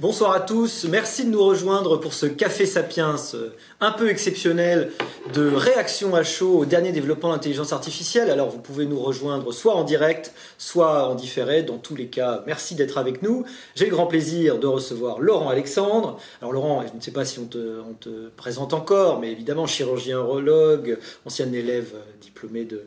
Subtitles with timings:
[0.00, 3.48] Bonsoir à tous, merci de nous rejoindre pour ce Café Sapiens euh,
[3.80, 4.92] un peu exceptionnel
[5.34, 8.30] de réaction à chaud au dernier développement de l'intelligence artificielle.
[8.30, 11.64] Alors vous pouvez nous rejoindre soit en direct, soit en différé.
[11.64, 13.44] Dans tous les cas, merci d'être avec nous.
[13.74, 16.20] J'ai le grand plaisir de recevoir Laurent Alexandre.
[16.40, 19.66] Alors Laurent, je ne sais pas si on te, on te présente encore, mais évidemment
[19.66, 22.84] chirurgien urologue, ancien élève euh, diplômé de,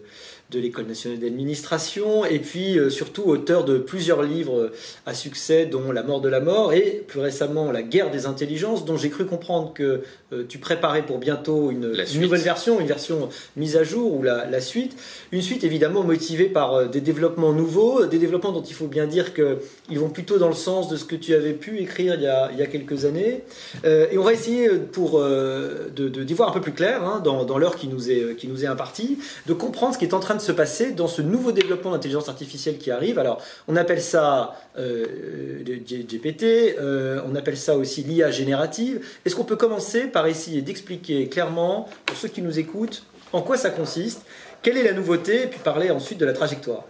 [0.51, 4.69] de l'École nationale d'administration, et puis euh, surtout auteur de plusieurs livres
[5.05, 8.83] à succès, dont La mort de la mort, et plus récemment La guerre des intelligences,
[8.83, 10.01] dont j'ai cru comprendre que
[10.33, 14.61] euh, tu préparais pour bientôt une, nouvelle version, une version mise à jour, ou la,
[14.61, 14.95] suite.
[15.31, 19.07] Une suite évidemment motivée par euh, des développements nouveaux, des développements dont il faut bien
[19.07, 22.23] dire qu'ils vont plutôt dans le sens de ce que tu avais pu écrire il
[22.23, 23.43] y a, il y a quelques années.
[23.83, 27.57] et on va essayer pour d'y de, voir un peu plus clair, hein, dans, dans
[27.57, 30.35] l'heure qui, nous est, qui nous est impartie, de comprendre ce qui est en train
[30.35, 33.19] de se passer dans ce nouveau développement d'intelligence artificielle qui arrive.
[33.19, 36.43] Alors, on appelle ça euh, GPT,
[36.79, 39.05] euh, on appelle ça aussi l'IA générative.
[39.25, 43.57] Est-ce qu'on peut commencer par essayer d'expliquer clairement, pour ceux qui nous écoutent, en quoi
[43.57, 44.23] ça consiste,
[44.61, 46.83] quelle est la nouveauté, et puis parler ensuite de la trajectoire?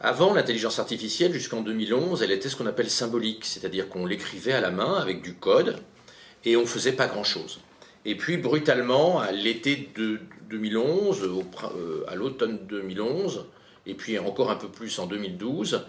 [0.00, 4.60] Avant, l'intelligence artificielle, jusqu'en 2011, elle était ce qu'on appelle symbolique, c'est-à-dire qu'on l'écrivait à
[4.60, 5.76] la main avec du code
[6.44, 7.58] et on ne faisait pas grand-chose.
[8.04, 13.46] Et puis, brutalement, à l'été de 2011, euh, à l'automne 2011,
[13.86, 15.84] et puis encore un peu plus en 2012,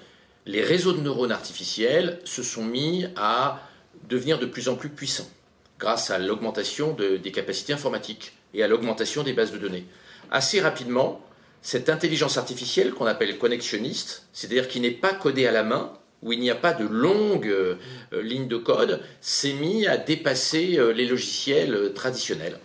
[0.46, 3.62] les réseaux de neurones artificiels se sont mis à
[4.08, 5.30] devenir de plus en plus puissants
[5.78, 9.86] grâce à l'augmentation des capacités informatiques et à l'augmentation des bases de données.
[10.30, 11.22] Assez rapidement,
[11.62, 16.34] cette intelligence artificielle qu'on appelle connexionniste, c'est-à-dire qui n'est pas codée à la main, où
[16.34, 17.76] il n'y a pas de longues euh,
[18.12, 22.60] lignes de code, s'est mis à dépasser euh, les logiciels traditionnels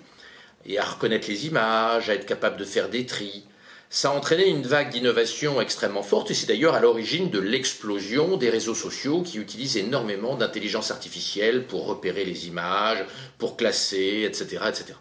[0.67, 3.45] et à reconnaître les images, à être capable de faire des tris.
[3.91, 8.37] Ça a entraîné une vague d'innovation extrêmement forte et c'est d'ailleurs à l'origine de l'explosion
[8.37, 13.05] des réseaux sociaux qui utilisent énormément d'intelligence artificielle pour repérer les images,
[13.39, 14.62] pour classer, etc.
[14.69, 14.94] etc.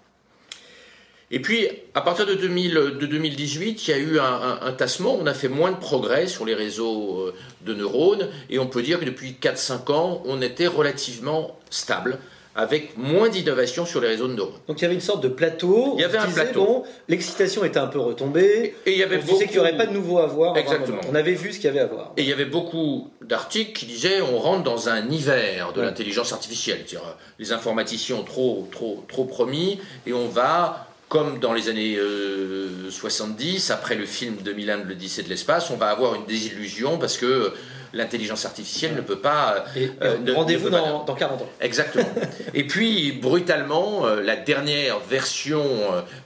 [1.31, 5.33] Et puis, à partir de, 2018, il y a eu un, un, tassement, on a
[5.33, 9.05] fait moins de progrès sur les réseaux euh, de neurones, et on peut dire que
[9.05, 12.19] depuis 4-5 ans, on était relativement stable
[12.55, 14.53] avec moins d'innovation sur les réseaux de neurones.
[14.67, 15.95] Donc il y avait une sorte de plateau.
[15.97, 16.83] Il y avait un plateau.
[17.07, 18.75] l'excitation était un peu retombée.
[18.85, 20.55] Et il y avait on qu'il n'y aurait pas de nouveau à voir.
[20.55, 21.01] Exactement.
[21.09, 22.13] On avait vu ce qu'il y avait à voir.
[22.17, 26.31] Et il y avait beaucoup d'articles qui disaient on rentre dans un hiver de l'intelligence
[26.31, 26.83] artificielle.
[26.85, 31.69] C'est-à-dire euh, les informaticiens ont trop, trop, trop promis et on va comme dans les
[31.69, 31.95] années
[32.89, 36.97] 70, euh, après le film 2001 de l'Odyssée de l'espace, on va avoir une désillusion
[36.97, 37.53] parce que
[37.93, 39.65] l'intelligence artificielle ne peut pas...
[39.77, 41.49] Euh, euh, rendez-vous dans, 40 ans.
[41.61, 42.05] Exactement.
[42.53, 45.63] et puis, brutalement, euh, la dernière version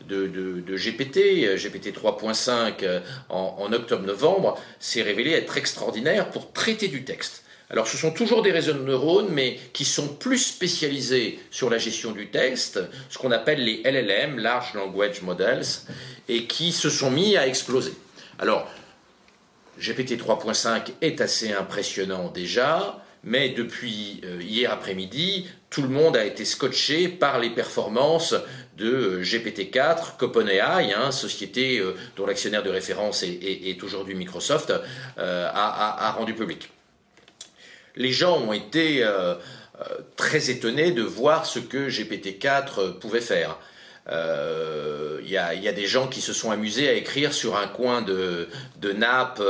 [0.07, 0.27] de,
[0.75, 7.43] GPT, GPT 3.5 en, octobre-novembre, s'est révélée être extraordinaire pour traiter du texte.
[7.69, 11.77] Alors ce sont toujours des réseaux de neurones, mais qui sont plus spécialisés sur la
[11.77, 12.79] gestion du texte,
[13.09, 15.65] ce qu'on appelle les LLM, Large Language Models,
[16.29, 17.91] et qui se sont mis à exploser.
[18.39, 18.69] Alors,
[19.79, 26.25] GPT 3.5 est assez impressionnant déjà, mais depuis euh, hier après-midi, tout le monde a
[26.25, 28.33] été scotché par les performances
[28.77, 34.73] de euh, GPT-4 qu'OpenAI, hein, société euh, dont l'actionnaire de référence est, aujourd'hui Microsoft,
[35.17, 36.69] a, rendu public.
[37.95, 39.07] Les gens ont été
[40.15, 43.57] très étonnés de voir ce que GPT-4 pouvait faire.
[44.09, 48.01] Il euh, y, a, des gens qui se sont amusés à écrire sur un coin
[48.01, 48.47] de,
[48.93, 49.41] nappe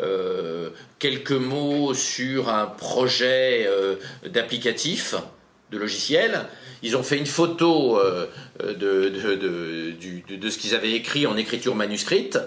[0.00, 5.14] euh, quelques mots sur un projet euh, d'applicatif,
[5.70, 6.46] de logiciel.
[6.82, 8.00] Ils ont fait une photo
[8.60, 9.12] de,
[10.48, 12.38] ce qu'ils avaient écrit en écriture manuscrite.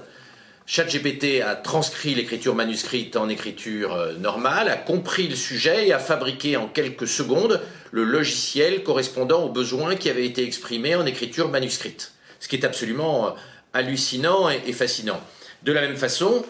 [0.69, 5.97] ChatGPT a transcrit l'écriture manuscrite en écriture euh, normale, a compris le sujet et a
[5.97, 7.59] fabriqué en quelques secondes
[7.90, 12.12] le logiciel correspondant aux besoins qui avaient été exprimés en écriture manuscrite.
[12.40, 13.31] Ce qui est absolument euh,
[13.74, 15.19] hallucinant et, fascinant.
[15.63, 16.46] De la même façon,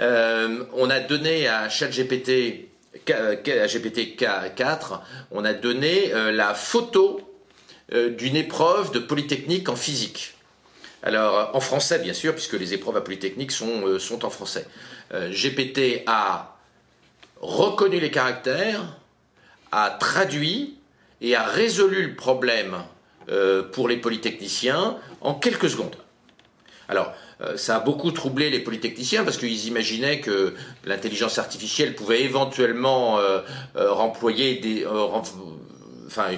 [0.00, 2.68] euh, on a donné à ChatGPT
[3.08, 5.00] à GPT 4,
[5.30, 7.22] on a donné la photo
[7.90, 10.34] d'une épreuve de Polytechnique en physique.
[11.02, 14.66] Alors, euh, en français, bien sûr, puisque les épreuves à Polytechnique sont, euh, en français.
[15.12, 16.56] Euh, GPT a
[17.40, 18.80] reconnu les caractères,
[19.72, 20.78] a traduit
[21.20, 22.76] et a résolu le problème
[23.72, 25.94] pour les polytechniciens en quelques secondes.
[26.88, 27.12] Alors,
[27.54, 33.18] ça a beaucoup troublé les polytechniciens parce qu'ils imaginaient que l'intelligence artificielle pouvait éventuellement
[33.76, 34.84] remployer des,
[36.12, 36.36] enfin,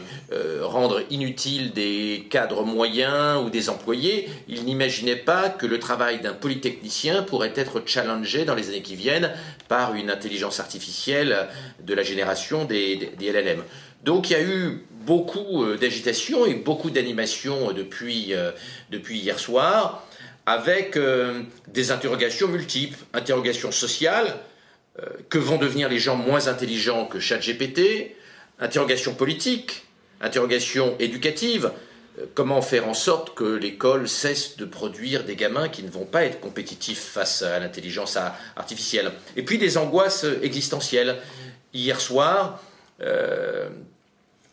[0.62, 6.32] rendre inutile des cadres moyens ou des employés, il n'imaginait pas que le travail d'un
[6.32, 9.32] polytechnicien pourrait être challengé dans les années qui viennent
[9.68, 11.48] par une intelligence artificielle
[11.82, 13.62] de la génération des, LLM.
[14.04, 18.32] Donc il y a eu beaucoup d'agitation et beaucoup d'animation depuis,
[18.90, 20.04] depuis hier soir
[20.46, 24.36] avec euh, des interrogations multiples, interrogations sociales,
[25.00, 28.14] euh, que vont devenir les gens moins intelligents que ChatGPT,
[28.58, 29.86] interrogations politiques,
[30.20, 31.70] interrogations éducatives,
[32.18, 36.06] euh, comment faire en sorte que l'école cesse de produire des gamins qui ne vont
[36.06, 38.18] pas être compétitifs face à l'intelligence
[38.56, 41.16] artificielle, et puis des angoisses existentielles.
[41.72, 42.60] Hier soir,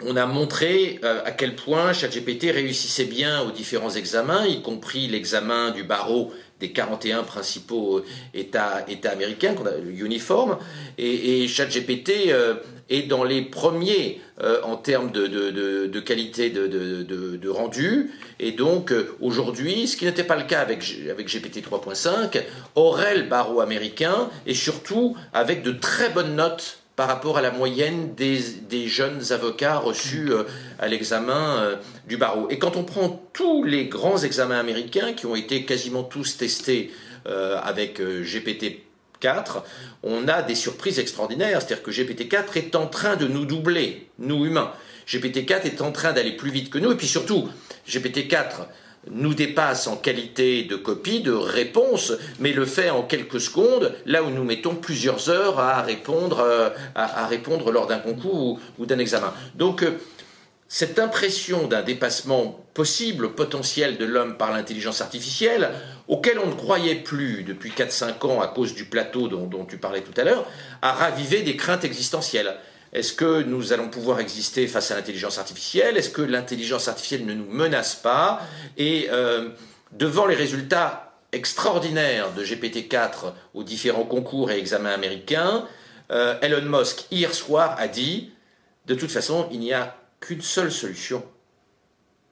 [0.04, 5.08] on a montré euh, à quel point ChatGPT réussissait bien aux différents examens, y compris
[5.08, 8.02] l'examen du barreau des 41 principaux
[8.34, 10.58] États, États américains, qu'on a uniforme,
[10.98, 12.56] et, et ChatGPT euh,
[12.90, 19.98] est dans les premiers euh, en termes de, qualité de, rendu, et donc aujourd'hui, ce
[19.98, 22.42] qui n'était pas le cas avec, avec GPT 3.5,
[22.76, 27.52] aurait le barreau américain, et surtout avec de très bonnes notes par rapport à la
[27.52, 30.44] moyenne des, jeunes avocats reçus euh,
[30.80, 31.76] à l'examen euh,
[32.08, 32.48] du barreau.
[32.50, 36.92] Et quand on prend tous les grands examens américains qui ont été quasiment tous testés
[37.28, 38.84] euh, avec GPT
[39.20, 39.64] 4,
[40.04, 41.62] on a des surprises extraordinaires.
[41.62, 44.72] C'est-à-dire que GPT-4 est en train de nous doubler, nous humains.
[45.08, 46.92] GPT-4 est en train d'aller plus vite que nous.
[46.92, 47.50] Et puis surtout,
[47.88, 48.68] GPT-4
[49.10, 54.24] nous dépasse en qualité de copie, de réponse, mais le fait en quelques secondes, là
[54.24, 59.00] où nous mettons plusieurs heures à répondre, euh, à, répondre lors d'un concours ou, d'un
[59.00, 59.34] examen.
[59.56, 59.92] Donc, euh,
[60.68, 65.72] cette impression d'un dépassement possible, potentiel de l'homme par l'intelligence artificielle,
[66.08, 69.78] auquel on ne croyait plus depuis 4-5 ans à cause du plateau dont, dont tu
[69.78, 70.46] parlais tout à l'heure,
[70.82, 72.56] a ravivé des craintes existentielles.
[72.94, 75.96] Est-ce que nous allons pouvoir exister face à l'intelligence artificielle?
[75.98, 78.42] Est-ce que l'intelligence artificielle ne nous menace pas?
[78.78, 79.50] Et euh,
[79.94, 85.66] devant les résultats extraordinaires de GPT-4 aux différents concours et examens américains,
[86.12, 88.34] euh, Elon Musk, hier soir, a dit,
[88.88, 91.24] de toute façon, il n'y a qu'une seule solution.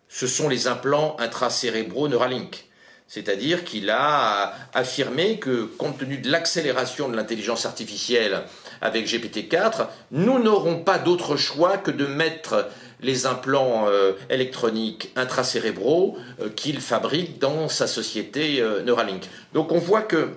[0.10, 2.66] Ce sont les implants intracérébraux Neuralink.
[3.08, 8.44] C'est-à-dire qu'il a affirmé que, compte tenu de l'accélération de l'intelligence artificielle
[8.82, 12.70] avec GPT-4, nous n'aurons pas d'autre choix que de mettre
[13.02, 19.24] les implants euh, électroniques intracérébraux euh, qu'il fabrique dans sa société euh, Neuralink.
[19.54, 20.30] Donc on voit que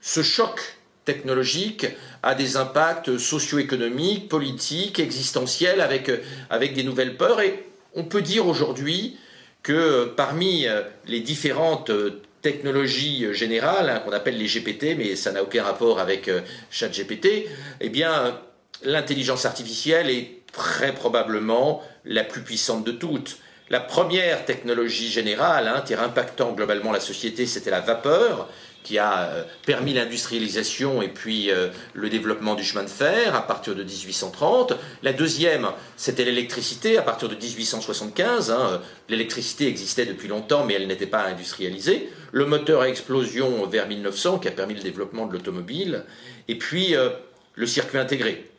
[0.00, 1.86] ce choc technologique
[2.22, 6.10] a des impacts socio-économiques, politiques, existentiels avec,
[6.50, 7.64] avec des nouvelles peurs et
[7.94, 9.16] on peut dire aujourd'hui
[9.62, 10.66] que parmi
[11.06, 11.90] les différentes
[12.42, 16.40] technologie euh, générale, hein, qu'on appelle les GPT, mais ça n'a aucun rapport avec euh,
[16.70, 17.48] ChatGPT,
[17.80, 18.38] eh bien,
[18.82, 23.38] l'intelligence artificielle est très probablement la plus puissante de toutes.
[23.72, 28.50] La première technologie générale, hein, impactant globalement la société, c'était la vapeur
[28.82, 33.46] qui a euh, permis l'industrialisation et puis euh, le développement du chemin de fer à
[33.46, 34.74] partir de 1830.
[35.02, 38.50] La deuxième, c'était l'électricité à partir de 1875.
[38.50, 38.82] Hein.
[39.08, 42.10] L'électricité existait depuis longtemps, mais elle n'était pas industrialisée.
[42.30, 46.04] Le moteur à explosion vers 1900 qui a permis le développement de l'automobile.
[46.46, 47.08] Et puis euh,
[47.54, 48.51] le circuit intégré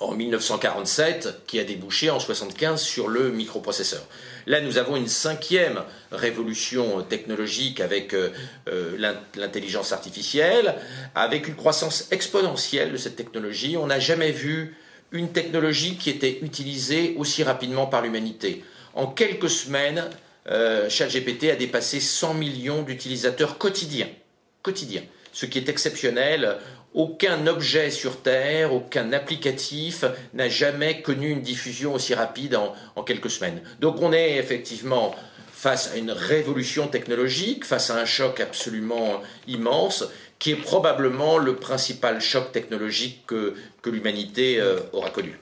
[0.00, 4.02] en 1947 qui a débouché en 1975 sur le microprocesseur.
[4.46, 8.30] Là, nous avons une cinquième révolution technologique avec euh,
[8.68, 10.74] euh, l'intelligence artificielle,
[11.14, 13.76] avec une croissance exponentielle de cette technologie.
[13.76, 14.76] On n'a jamais vu
[15.12, 18.64] une technologie qui était utilisée aussi rapidement par l'humanité.
[18.94, 20.10] En quelques semaines,
[20.50, 24.08] euh, ChatGPT a dépassé 100 millions d'utilisateurs quotidiens.
[24.62, 25.04] Quotidiens.
[25.32, 26.58] Ce qui est exceptionnel.
[26.94, 32.56] Aucun objet sur Terre, aucun applicatif n'a jamais connu une diffusion aussi rapide
[32.94, 33.60] en, quelques semaines.
[33.80, 35.12] Donc on est effectivement
[35.52, 40.04] face à une révolution technologique, face à un choc absolument immense,
[40.38, 43.54] qui est probablement le principal choc technologique que,
[43.86, 45.36] l'humanité euh, aura connu.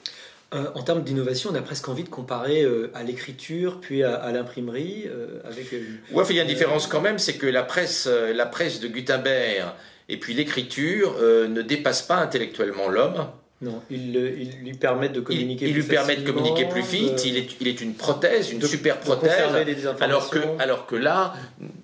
[0.54, 4.32] Euh, en termes d'innovation, on a presque envie de comparer euh, à l'écriture, puis à,
[4.32, 5.06] l'imprimerie.
[5.44, 5.70] avec,
[6.12, 8.88] ouais, il y a une différence quand même, c'est que la presse, la presse de
[8.88, 9.74] Gutenberg
[10.08, 13.28] et puis l'écriture euh, ne dépasse pas intellectuellement l'homme.
[13.60, 14.12] Non, il,
[14.60, 17.68] lui permet de communiquer il, plus lui permet de communiquer plus vite, il, est, il,
[17.68, 19.54] est, une prothèse, une super prothèse.
[20.00, 21.34] Alors que, alors que là,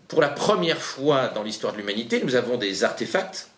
[0.08, 3.48] pour la première fois dans l'histoire de l'humanité, nous avons des artefacts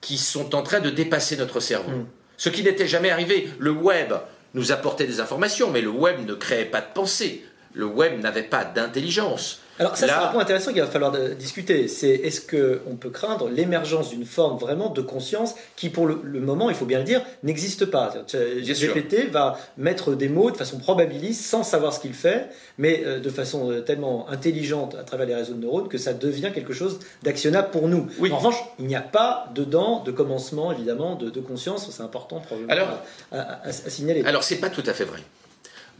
[0.00, 1.90] qui sont en train de dépasser notre cerveau.
[1.90, 2.06] Hmm.
[2.36, 3.48] Ce qui n'était jamais arrivé.
[3.60, 4.14] Le web
[4.54, 7.44] nous apportait des informations, mais le web ne créait pas de pensée
[7.78, 9.60] le web n'avait pas d'intelligence.
[9.78, 11.88] Alors ça, c'est un point intéressant qu'il va falloir discuter.
[11.88, 16.70] C'est est-ce qu'on peut craindre l'émergence d'une forme vraiment de conscience qui, pour le, moment,
[16.70, 18.12] il faut bien le dire, n'existe pas?
[18.28, 23.20] GPT va mettre des mots de façon probabiliste, sans savoir ce qu'il fait, mais euh,
[23.20, 26.72] de façon euh, tellement intelligente à travers les réseaux de neurones que ça devient quelque
[26.72, 28.08] chose d'actionnable pour nous.
[28.30, 31.88] En revanche, il n'y a pas dedans de commencement, évidemment, de, conscience.
[31.90, 34.24] C'est important probablement alors, à, à, signaler.
[34.24, 35.20] Alors c'est pas tout à fait vrai.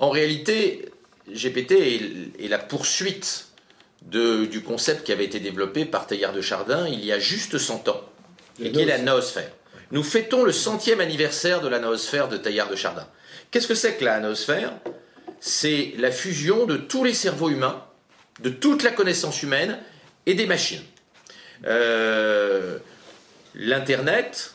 [0.00, 0.90] En réalité,
[1.32, 1.72] GPT
[2.40, 3.47] est la poursuite
[4.02, 7.88] du concept qui avait été développé par Teilhard de Chardin il y a juste 100
[7.88, 8.00] ans,
[8.60, 9.50] et qui est la noosphère.
[9.90, 13.06] Nous fêtons le centième anniversaire de la noosphère de Teilhard de Chardin.
[13.50, 14.72] Qu'est-ce que c'est que la noosphère?
[15.40, 17.84] C'est la fusion de tous les cerveaux humains,
[18.40, 19.78] de toute la connaissance humaine
[20.26, 20.82] et des machines.
[21.66, 22.78] Euh,
[23.54, 24.54] L'Internet,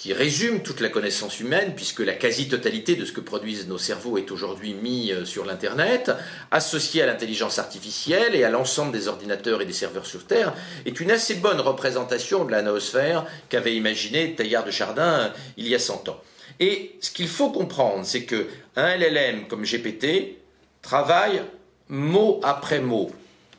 [0.00, 4.16] qui résume toute la connaissance humaine, puisque la quasi-totalité de ce que produisent nos cerveaux
[4.16, 6.10] est aujourd'hui mis euh, sur l'Internet,
[6.50, 10.54] associé à l'intelligence artificielle et à l'ensemble des ordinateurs et des serveurs sur Terre,
[10.86, 15.28] est une assez bonne représentation de la noosphère qu'avait imaginé Teilhard de Chardin euh,
[15.58, 16.22] il y a 100 ans.
[16.60, 20.38] Et ce qu'il faut comprendre, c'est que un LLM comme GPT
[20.80, 21.42] travaille
[21.90, 23.10] mot après mot.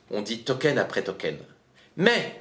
[0.09, 1.37] On dit token après token.
[1.97, 2.40] Mais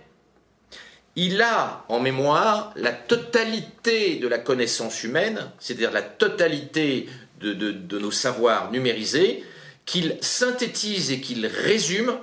[1.17, 7.09] il a en mémoire la totalité de la connaissance humaine, c'est-à-dire la totalité
[7.41, 9.45] de, nos savoirs numérisés,
[9.87, 12.17] qu'il synthétise et qu'il résume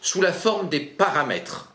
[0.00, 1.69] sous la forme des paramètres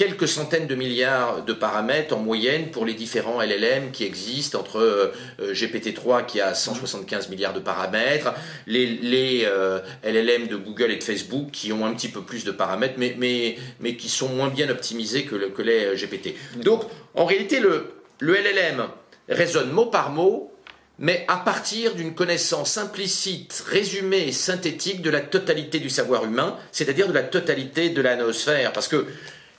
[0.00, 4.78] quelques centaines de milliards de paramètres en moyenne pour les différents LLM qui existent, entre
[4.78, 8.32] euh, euh, GPT-3 qui a 175 milliards de paramètres,
[8.66, 12.50] les, euh, LLM de Google et de Facebook qui ont un petit peu plus de
[12.50, 16.34] paramètres, mais, mais, mais qui sont moins bien optimisés que, que les GPT.
[16.64, 18.84] Donc, en réalité, le, le LLM
[19.28, 20.50] résonne mot par mot,
[20.98, 26.56] mais à partir d'une connaissance implicite, résumée et synthétique de la totalité du savoir humain,
[26.72, 28.72] c'est-à-dire de la totalité de la noosphère.
[28.72, 29.06] Parce que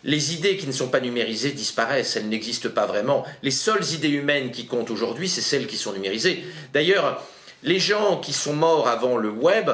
[0.03, 3.23] les idées qui ne sont pas numérisées disparaissent, elles n'existent pas vraiment.
[3.43, 6.43] Les seules idées humaines qui comptent aujourd'hui, c'est celles qui sont numérisées.
[6.73, 7.23] D'ailleurs,
[7.63, 9.69] les gens qui sont morts avant le web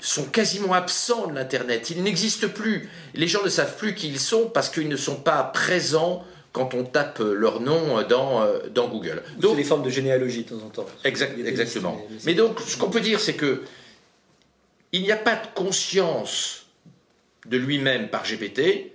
[0.00, 1.90] sont quasiment absents de l'Internet.
[1.90, 2.90] Ils n'existent plus.
[3.14, 6.74] Les gens ne savent plus qui ils sont parce qu'ils ne sont pas présents quand
[6.74, 9.22] on tape leur nom dans, euh, dans Google.
[9.38, 10.86] Donc, c'est des formes de généalogie de temps en temps.
[11.04, 12.04] exactement.
[12.24, 13.62] Mais donc, ce qu'on peut dire, c'est que
[14.90, 16.66] il n'y a pas de conscience
[17.46, 18.91] de lui-même par GPT,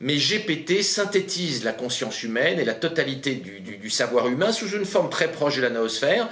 [0.00, 5.10] mais GPT synthétise la conscience humaine et la totalité du, savoir humain sous une forme
[5.10, 6.28] très proche de la noosphère.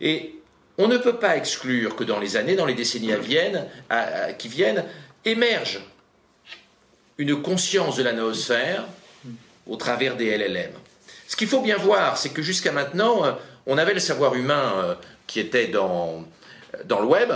[0.00, 0.34] Et
[0.76, 3.12] on ne peut pas exclure que dans les années, dans les décennies
[4.38, 4.84] qui viennent,
[5.24, 5.80] émerge
[7.18, 8.86] une conscience de la noosphère
[9.68, 10.72] au travers des LLM.
[11.28, 13.32] Ce qu'il faut bien voir, c'est que jusqu'à maintenant, euh,
[13.66, 14.94] on avait le savoir humain euh,
[15.26, 16.24] qui était dans,
[16.84, 17.32] dans le web,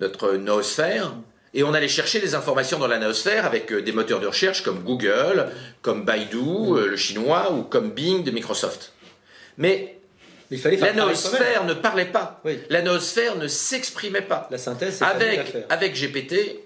[0.00, 1.14] notre noosphère,
[1.54, 4.62] et on allait chercher des informations dans la noosphère avec euh, des moteurs de recherche
[4.62, 5.48] comme Google,
[5.82, 6.76] comme Baidu, mm.
[6.76, 8.92] euh, le chinois, ou comme Bing de Microsoft.
[9.56, 9.98] Mais
[10.50, 12.42] il fallait la noosphère ne parlait pas.
[12.70, 14.48] La noosphère ne s'exprimait pas.
[14.50, 16.60] La synthèse, avec, avec GPT,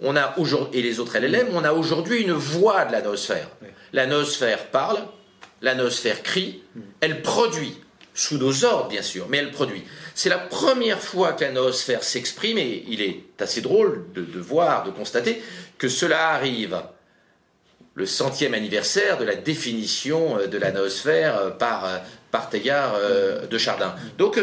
[0.00, 0.34] on a
[0.72, 3.48] et les autres LLM, on a aujourd'hui une voix de la noosphère.
[3.92, 4.98] La noosphère parle,
[5.62, 6.80] la noosphère crie, mm.
[7.00, 7.76] elle produit
[8.16, 9.84] sous nos ordres bien sûr, mais elle produit.
[10.14, 14.84] C'est la première fois que la noosphère s'exprime et il est assez drôle de, voir,
[14.84, 15.40] de constater
[15.78, 16.80] que cela arrive
[17.94, 21.98] le centième anniversaire de la définition euh, de la noosphère euh, par, euh,
[22.30, 23.94] par de Chardin.
[24.18, 24.42] Donc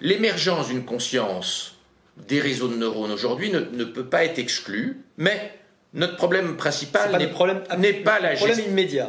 [0.00, 1.76] l'émergence d'une conscience
[2.16, 5.55] des réseaux de neurones aujourd'hui ne, ne peut pas être exclue, mais
[5.94, 7.26] notre problème principal n'est
[7.92, 8.34] pas, la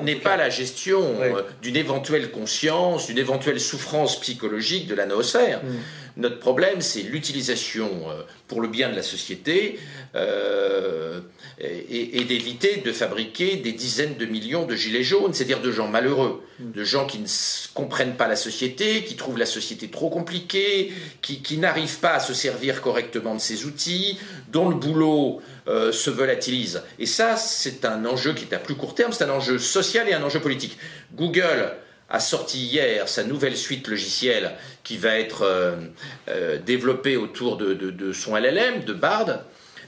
[0.04, 5.62] n'est pas la gestion euh, d'une éventuelle conscience, d'une éventuelle souffrance psychologique de la noosphère.
[5.64, 5.78] Mm.
[6.18, 9.80] Notre problème, c'est l'utilisation euh, pour le bien de la société
[10.16, 11.20] euh,
[11.60, 16.44] et, d'éviter de fabriquer des dizaines de millions de gilets jaunes, c'est-à-dire de gens malheureux,
[16.60, 16.72] mm.
[16.72, 17.28] de gens qui ne
[17.76, 22.20] comprennent pas la société, qui trouvent la société trop compliquée, qui, qui n'arrivent pas à
[22.20, 24.18] se servir correctement de ces outils,
[24.52, 26.82] dont le boulot euh, se volatilise.
[26.98, 30.10] Et ça, c'est un enjeu qui est à plus court terme, c'est un enjeu social
[30.10, 30.80] et un enjeu politique.
[31.14, 31.74] Google
[32.10, 34.52] a sorti hier sa nouvelle suite logicielle
[34.84, 35.76] qui va être euh,
[36.30, 39.42] euh, développée autour de, son LLM, de Bard,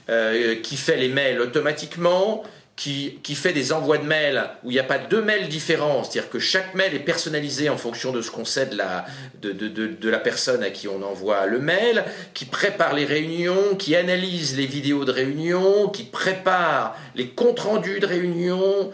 [0.08, 2.42] euh, qui fait les mails automatiquement,
[2.76, 6.30] qui, fait des envois de mails où il n'y a pas deux mails différents, c'est-à-dire
[6.30, 9.04] que chaque mail est personnalisé en fonction de ce qu'on sait de la,
[9.42, 14.56] de, la personne à qui on envoie le mail, qui prépare les réunions, qui analyse
[14.56, 18.90] les vidéos de réunion, qui prépare les comptes rendus de réunion,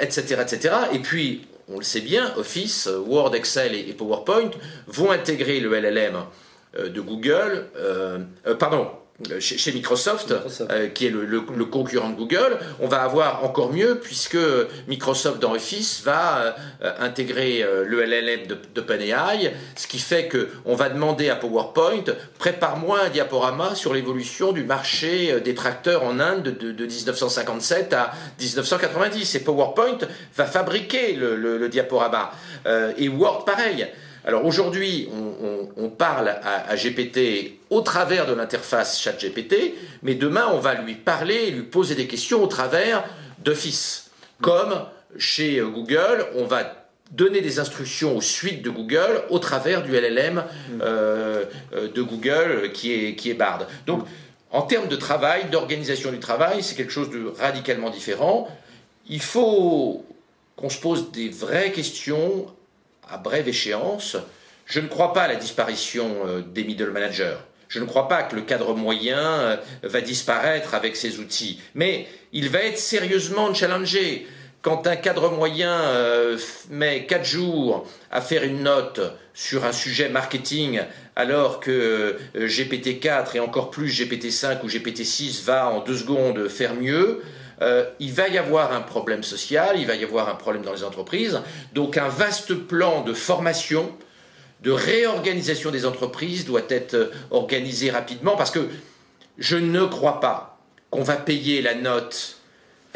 [0.00, 0.74] etc., etc.
[0.92, 4.50] Et puis, on le sait bien, Office, Word, Excel et, PowerPoint
[4.86, 6.16] vont intégrer le LLM
[6.78, 7.66] de Google,
[8.58, 8.88] pardon,
[9.30, 10.34] euh, chez, Microsoft,
[10.70, 14.36] euh, qui est le, concurrent de Google, on va avoir encore mieux puisque
[14.88, 21.28] Microsoft dans Office va euh, intégrer le LLM d'OpenAI, ce qui fait qu'on va demander
[21.28, 22.02] à PowerPoint
[22.40, 29.36] prépare-moi un diaporama sur l'évolution du marché des tracteurs en Inde de, 1957 à 1990.
[29.36, 29.98] Et PowerPoint
[30.36, 32.32] va fabriquer le, diaporama.
[32.98, 33.86] et Word pareil.
[34.26, 35.08] Alors aujourd'hui,
[35.76, 41.34] on, parle à, GPT au travers de l'interface ChatGPT, mais demain, on va lui parler
[41.34, 43.04] et lui poser des questions au travers
[43.44, 44.10] d'Office.
[44.40, 44.86] Comme
[45.18, 50.44] chez Google, on va donner des instructions aux suites de Google au travers du LLM
[50.80, 53.66] euh, euh, de Google qui est, qui est Bard.
[53.86, 54.04] Donc,
[54.50, 58.48] en termes de travail, d'organisation du travail, c'est quelque chose de radicalement différent.
[59.08, 60.04] Il faut
[60.56, 62.46] qu'on se pose des vraies questions
[63.10, 64.16] à brève échéance,
[64.66, 67.36] je ne crois pas à la disparition euh, des middle managers.
[67.68, 71.60] Je ne crois pas que le cadre moyen euh, va disparaître avec ces outils.
[71.74, 74.26] Mais il va être sérieusement challengé.
[74.62, 76.38] Quand un cadre moyen euh,
[76.70, 79.00] met quatre jours à faire une note
[79.34, 80.80] sur un sujet marketing,
[81.16, 87.22] alors que GPT-4 et encore plus GPT-5 ou GPT-6 va en deux secondes faire mieux,
[87.62, 90.72] euh, il va y avoir un problème social, il va y avoir un problème dans
[90.72, 91.40] les entreprises.
[91.72, 93.92] Donc un vaste plan de formation,
[94.62, 98.68] de réorganisation des entreprises doit être euh, organisé rapidement parce que
[99.38, 100.58] je ne crois pas
[100.90, 102.38] qu'on va payer la note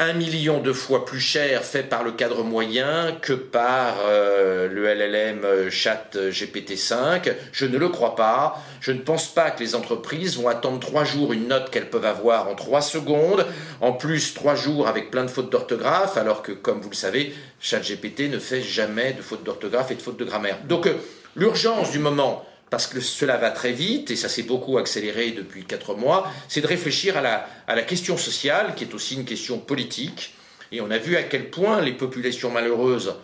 [0.01, 4.87] un million de fois plus cher fait par le cadre moyen que par euh, le
[4.87, 7.33] LLM euh, chat euh, GPT-5.
[7.51, 8.63] Je ne le crois pas.
[8.79, 12.05] Je ne pense pas que les entreprises vont attendre trois jours une note qu'elles peuvent
[12.05, 13.45] avoir en trois secondes.
[13.81, 17.33] En plus, trois jours avec plein de fautes d'orthographe, alors que, comme vous le savez,
[17.59, 20.59] chat GPT ne fait jamais de fautes d'orthographe et de fautes de grammaire.
[20.69, 20.87] Donc,
[21.35, 25.65] l'urgence du moment, parce que cela va très vite, et ça s'est beaucoup accéléré depuis
[25.65, 30.35] quatre mois, c'est de réfléchir à la, question sociale, qui est aussi une question politique.
[30.71, 33.15] Et on a vu à quel point les populations malheureuses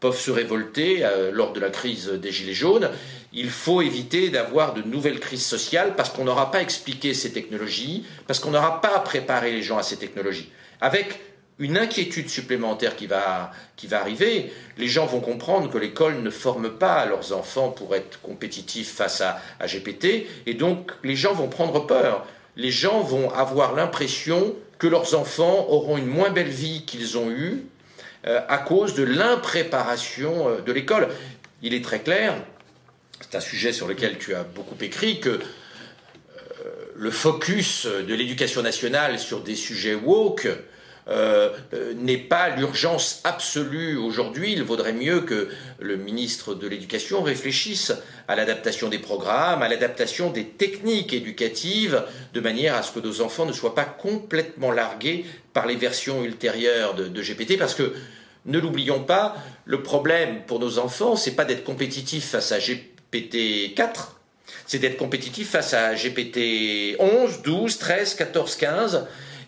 [0.00, 2.90] peuvent se révolter euh, lors de la crise des Gilets jaunes.
[3.32, 8.04] Il faut éviter d'avoir de nouvelles crises sociales parce qu'on n'aura pas expliqué ces technologies,
[8.26, 10.50] parce qu'on n'aura pas préparé les gens à ces technologies.
[10.80, 11.18] Avec
[11.58, 14.52] une inquiétude supplémentaire qui va, qui va arriver.
[14.76, 19.22] Les gens vont comprendre que l'école ne forme pas leurs enfants pour être compétitifs face
[19.22, 22.26] à, GPT, et donc les gens vont prendre peur.
[22.56, 27.30] Les gens vont avoir l'impression que leurs enfants auront une moins belle vie qu'ils ont
[27.30, 27.64] eue
[28.26, 31.08] euh, à cause de l'impréparation euh, de l'école.
[31.62, 32.34] Il est très clair,
[33.20, 35.38] c'est un sujet sur lequel tu as beaucoup écrit, que euh,
[36.94, 40.48] le focus de l'éducation nationale sur des sujets woke
[41.08, 44.52] euh, euh, n'est pas l'urgence absolue aujourd'hui.
[44.52, 47.92] Il vaudrait mieux que le ministre de l'Éducation réfléchisse
[48.26, 52.02] à l'adaptation des programmes, à l'adaptation des techniques éducatives,
[52.34, 56.24] de manière à ce que nos enfants ne soient pas complètement largués par les versions
[56.24, 57.94] ultérieures de, GPT, parce que
[58.44, 63.74] ne l'oublions pas, le problème pour nos enfants, c'est pas d'être compétitif face à GPT
[63.76, 64.20] 4,
[64.66, 69.06] c'est d'être compétitif face à GPT 11, 12, 13, 14, 15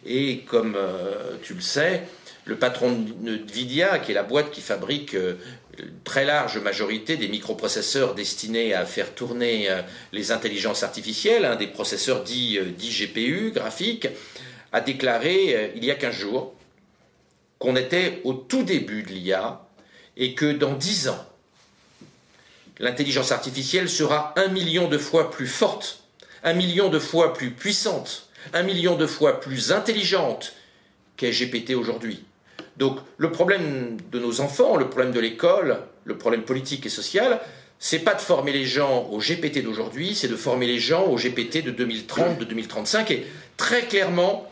[0.09, 2.03] et comme euh, tu le sais,
[2.47, 7.19] le patron de Nvidia, qui est la boîte qui fabrique une euh, très large majorité
[7.19, 13.53] des microprocesseurs destinés à faire tourner euh, les intelligences artificielles, un des processeurs dits, GPU
[13.55, 14.09] graphiques,
[14.73, 16.55] a déclaré il y a 15 jours
[17.59, 19.67] qu'on était au tout début de l'IA
[20.17, 21.27] et que dans 10 ans,
[22.79, 26.03] l'intelligence artificielle sera un million de fois plus forte,
[26.45, 30.55] un million de fois plus puissante un million de fois plus intelligente
[31.17, 32.25] qu'est GPT aujourd'hui.
[32.77, 37.41] Donc le problème de nos enfants, le problème de l'école, le problème politique et social,
[37.79, 41.17] c'est pas de former les gens au GPT d'aujourd'hui, c'est de former les gens au
[41.17, 43.11] GPT de 2030, de 2035.
[43.11, 44.51] Et très clairement,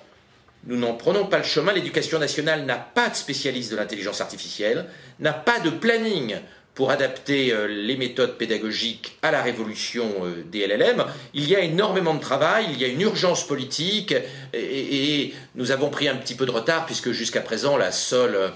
[0.66, 1.72] nous n'en prenons pas le chemin.
[1.72, 4.86] L'éducation nationale n'a pas de spécialiste de l'intelligence artificielle,
[5.20, 6.36] n'a pas de planning
[6.76, 11.04] pour adapter euh, les méthodes pédagogiques à la révolution euh, des LLM.
[11.32, 14.14] Il y a énormément de travail, il y a une urgence politique,
[14.52, 18.48] et, nous avons pris un petit peu de retard, puisque jusqu'à présent, la seule euh,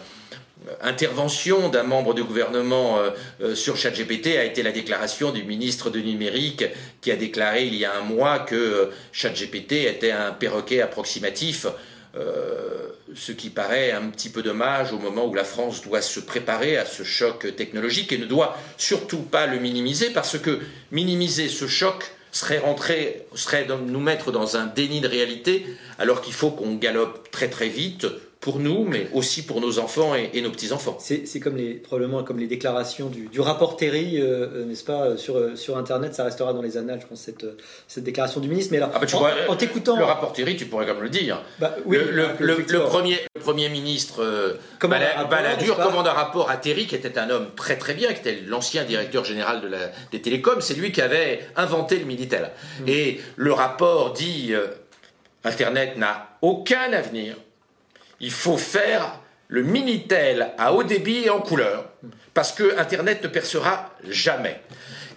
[0.82, 2.98] intervention d'un membre du gouvernement
[3.54, 6.66] sur ChatGPT a été la déclaration du ministre du numérique
[7.00, 11.66] qui a déclaré il y a un mois que ChatGPT était un perroquet approximatif.
[13.14, 16.76] Ce qui paraît un petit peu dommage au moment où la France doit se préparer
[16.76, 20.60] à ce choc technologique et ne doit surtout pas le minimiser parce que
[20.92, 25.66] minimiser ce choc serait, rentrer, serait nous mettre dans un déni de réalité
[25.98, 28.06] alors qu'il faut qu'on galope très très vite
[28.40, 30.96] pour nous, mais aussi pour nos enfants et, nos petits-enfants.
[30.98, 35.18] C'est comme les, probablement comme les déclarations du, du rapport Terry, euh, euh, n'est-ce pas,
[35.18, 37.44] sur, sur Internet, ça restera dans les annales, je pense, cette,
[37.86, 38.72] cette déclaration du ministre.
[38.72, 39.96] Mais alors, ah bah, en, t'écoutant...
[39.96, 41.42] Le rapport Terry, tu pourrais comme le dire.
[41.58, 46.86] Bah, oui, le, le, premier, le premier ministre euh, Balladur commande un rapport à Terry,
[46.86, 50.22] qui était un homme très très bien, qui était l'ancien directeur général de la, des
[50.22, 52.50] télécoms, c'est lui qui avait inventé le Minitel.
[52.80, 52.88] Hmm.
[52.88, 54.54] Et le rapport dit...
[55.42, 57.34] Internet n'a aucun avenir.
[58.20, 61.90] Il faut faire le Minitel à haut débit et en couleur,
[62.34, 64.60] parce que Internet ne percera jamais.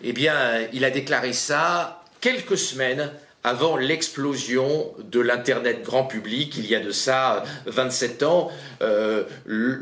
[0.04, 3.12] Eh bien, il a déclaré ça quelques semaines
[3.44, 8.50] avant l'explosion de l'Internet grand public, il y a de ça 27 ans,
[8.82, 9.24] euh,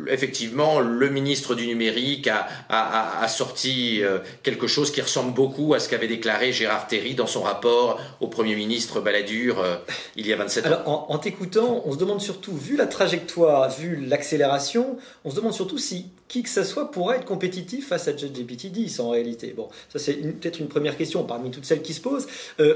[0.07, 5.87] effectivement, le ministre du numérique a, sorti euh, quelque chose qui ressemble beaucoup à ce
[5.89, 9.75] qu'avait déclaré Gérard Terry dans son rapport au Premier ministre Balladur euh,
[10.15, 10.67] il y a 27 ans.
[10.67, 15.35] Alors, en, en t'écoutant, on se demande surtout, vu la trajectoire, vu l'accélération, on se
[15.35, 19.09] demande surtout si qui que ce soit pourrait être compétitif face à ChatGPT 10 en
[19.09, 19.53] réalité.
[19.53, 22.25] Bon, ça c'est peut-être une première question parmi toutes celles qui se posent.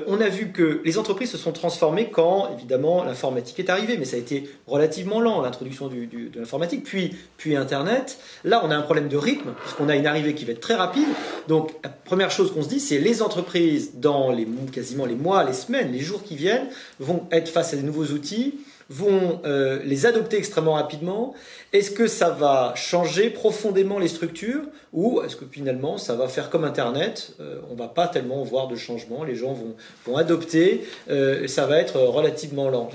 [0.07, 4.03] on a vu que les entreprises se sont transformées quand, évidemment, l'informatique est arrivée, mais
[4.03, 5.95] ça a été relativement lent, l'introduction de
[6.37, 8.17] l'informatique, puis, puis Internet.
[8.43, 10.75] Là, on a un problème de rythme, puisqu'on a une arrivée qui va être très
[10.75, 11.07] rapide.
[11.47, 15.45] Donc, la première chose qu'on se dit, c'est les entreprises, dans les, quasiment les mois,
[15.45, 16.67] les semaines, les jours qui viennent,
[16.99, 18.55] vont être face à des nouveaux outils
[18.89, 21.33] vont euh, les adopter extrêmement rapidement
[21.73, 26.49] Est-ce que ça va changer profondément les structures ou est-ce que finalement ça va faire
[26.49, 30.87] comme Internet euh, On va pas tellement voir de changement, les gens vont, vont adopter,
[31.09, 32.89] euh, ça va être relativement lent.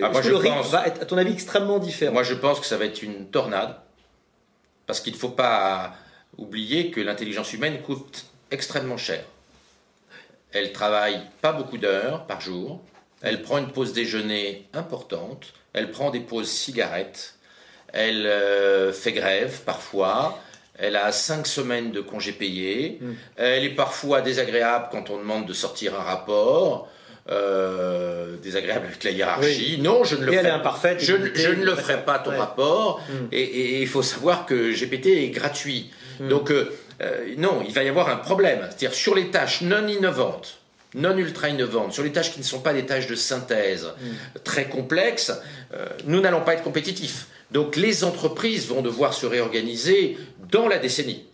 [0.00, 2.12] Ah, moi, je le rythme va être, à ton avis, extrêmement différent?
[2.12, 3.74] Moi je pense que ça va être une tornade
[4.86, 5.94] parce qu'il ne faut pas
[6.38, 9.24] oublier que l'intelligence humaine coûte extrêmement cher.
[10.52, 12.80] Elle travaille pas beaucoup d'heures par jour,
[13.22, 17.34] elle prend une pause déjeuner importante, elle prend des pauses cigarettes,
[17.92, 20.38] elle euh, fait grève parfois,
[20.78, 23.12] elle a cinq semaines de congés payés, mm.
[23.36, 26.88] elle est parfois désagréable quand on demande de sortir un rapport.
[27.30, 29.78] Euh, désagréable avec la hiérarchie.
[29.80, 33.00] Non, je ne le, ferai, je, je, ne le ferai pas ton rapport.
[33.08, 33.12] Mm.
[33.30, 35.92] Et il faut savoir que GPT est gratuit.
[36.18, 36.28] Mm.
[36.28, 38.60] Donc euh, non, il va y avoir un problème.
[38.62, 40.58] C'est-à-dire sur les tâches non innovantes,
[40.94, 44.38] non ultra innovantes, sur les tâches qui ne sont pas des tâches de synthèse mm.
[44.44, 45.32] très complexes,
[45.74, 47.26] euh, nous n'allons pas être compétitifs.
[47.50, 50.18] Donc les entreprises vont devoir se réorganiser
[50.50, 51.26] dans la décennie.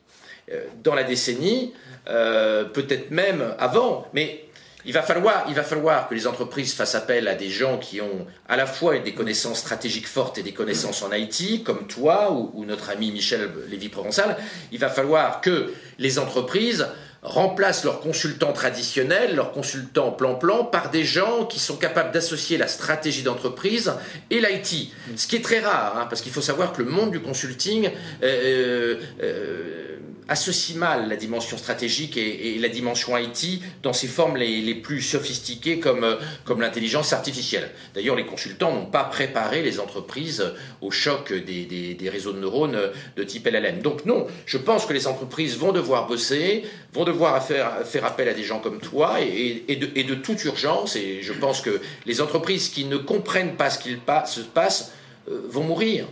[0.53, 1.75] Euh, dans la décennie,
[2.09, 4.45] euh, peut-être même avant, mais
[4.85, 8.01] il va, falloir, il va falloir que les entreprises fassent appel à des gens qui
[8.01, 12.33] ont à la fois des connaissances stratégiques fortes et des connaissances en IT, comme toi
[12.33, 14.37] ou, ou notre ami Michel Lévy-Provençal.
[14.73, 16.87] Il va falloir que les entreprises
[17.29, 22.69] remplacent leurs consultants traditionnels, leurs consultants plan-plan, par des gens qui sont capables d'associer la
[22.69, 23.93] stratégie d'entreprise
[24.31, 24.93] et l'IT.
[25.17, 27.91] Ce qui est très rare, hein, parce qu'il faut savoir que le monde du consulting
[28.23, 29.98] euh, euh, euh,
[30.29, 35.81] associe mal la dimension stratégique et, la dimension IT dans ses formes les, plus sophistiquées
[35.81, 37.71] comme, euh, comme l'intelligence artificielle.
[37.95, 40.45] D'ailleurs, les consultants n'ont pas préparé les entreprises
[40.81, 42.79] au choc des, des, réseaux de neurones
[43.17, 43.81] de type LLM.
[43.81, 48.29] Donc non, je pense que les entreprises vont devoir bosser, vont devoir faire, faire appel
[48.29, 50.97] à des gens comme toi et, et, de, et de toute urgence.
[50.97, 54.93] Et je pense que les entreprises qui ne comprennent pas ce qu'il se passe
[55.49, 56.07] vont mourir.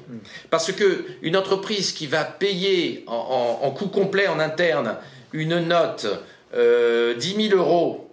[0.50, 4.96] Parce que une entreprise qui va payer en, coût complet en interne
[5.32, 6.06] une note
[6.54, 8.06] euh, 10 000 euros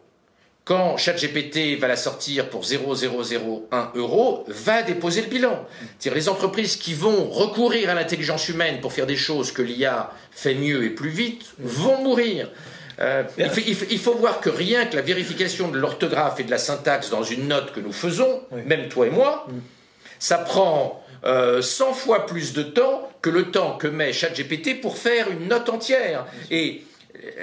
[0.66, 5.66] quand ChatGPT va la sortir pour 0,001 euros, va déposer le bilan.
[6.00, 10.12] C'est-à-dire les entreprises qui vont recourir à l'intelligence humaine pour faire des choses que l'IA
[10.32, 12.50] fait mieux et plus vite vont mourir.
[13.00, 17.10] Euh, il, faut, voir que rien que la vérification de l'orthographe et de la syntaxe
[17.10, 19.54] dans une note que nous faisons, même toi et moi, mm
[20.24, 24.98] ça prend 100 euh, fois plus de temps que le temps que met ChatGPT pour
[24.98, 26.26] faire une note entière.
[26.50, 26.84] Et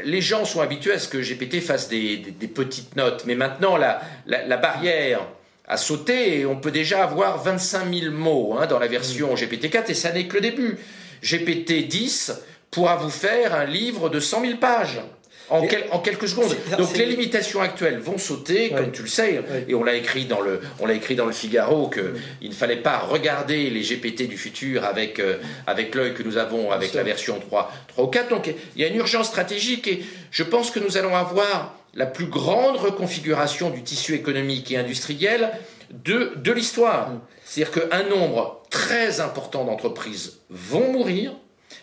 [0.03, 2.17] les gens sont habitués à ce que GPT fasse des,
[2.55, 5.21] petites notes, mais maintenant la, barrière
[5.69, 9.91] a sauté et on peut déjà avoir 25 000 mots hein, dans la version GPT-4
[9.91, 10.79] et ça n'est que le début.
[11.23, 12.33] GPT-10
[12.71, 15.03] pourra vous faire un livre de 100 000 pages
[15.51, 16.57] en, quelques secondes.
[16.79, 20.41] Donc les limitations actuelles vont sauter, comme tu le sais, et on l'a écrit dans
[20.41, 24.29] le, on l'a écrit dans le Figaro que il ne fallait pas regarder les GPT
[24.29, 28.09] du futur avec euh, avec l'œil que nous avons avec la version 3, 3 ou
[28.09, 28.29] 4.
[28.29, 32.07] Donc il y a une urgence stratégique et je pense que nous allons avoir la
[32.07, 35.51] plus grande reconfiguration du tissu économique et industriel
[35.91, 37.11] de, de l'histoire.
[37.45, 41.33] C'est-à-dire qu'un nombre très important d'entreprises vont mourir,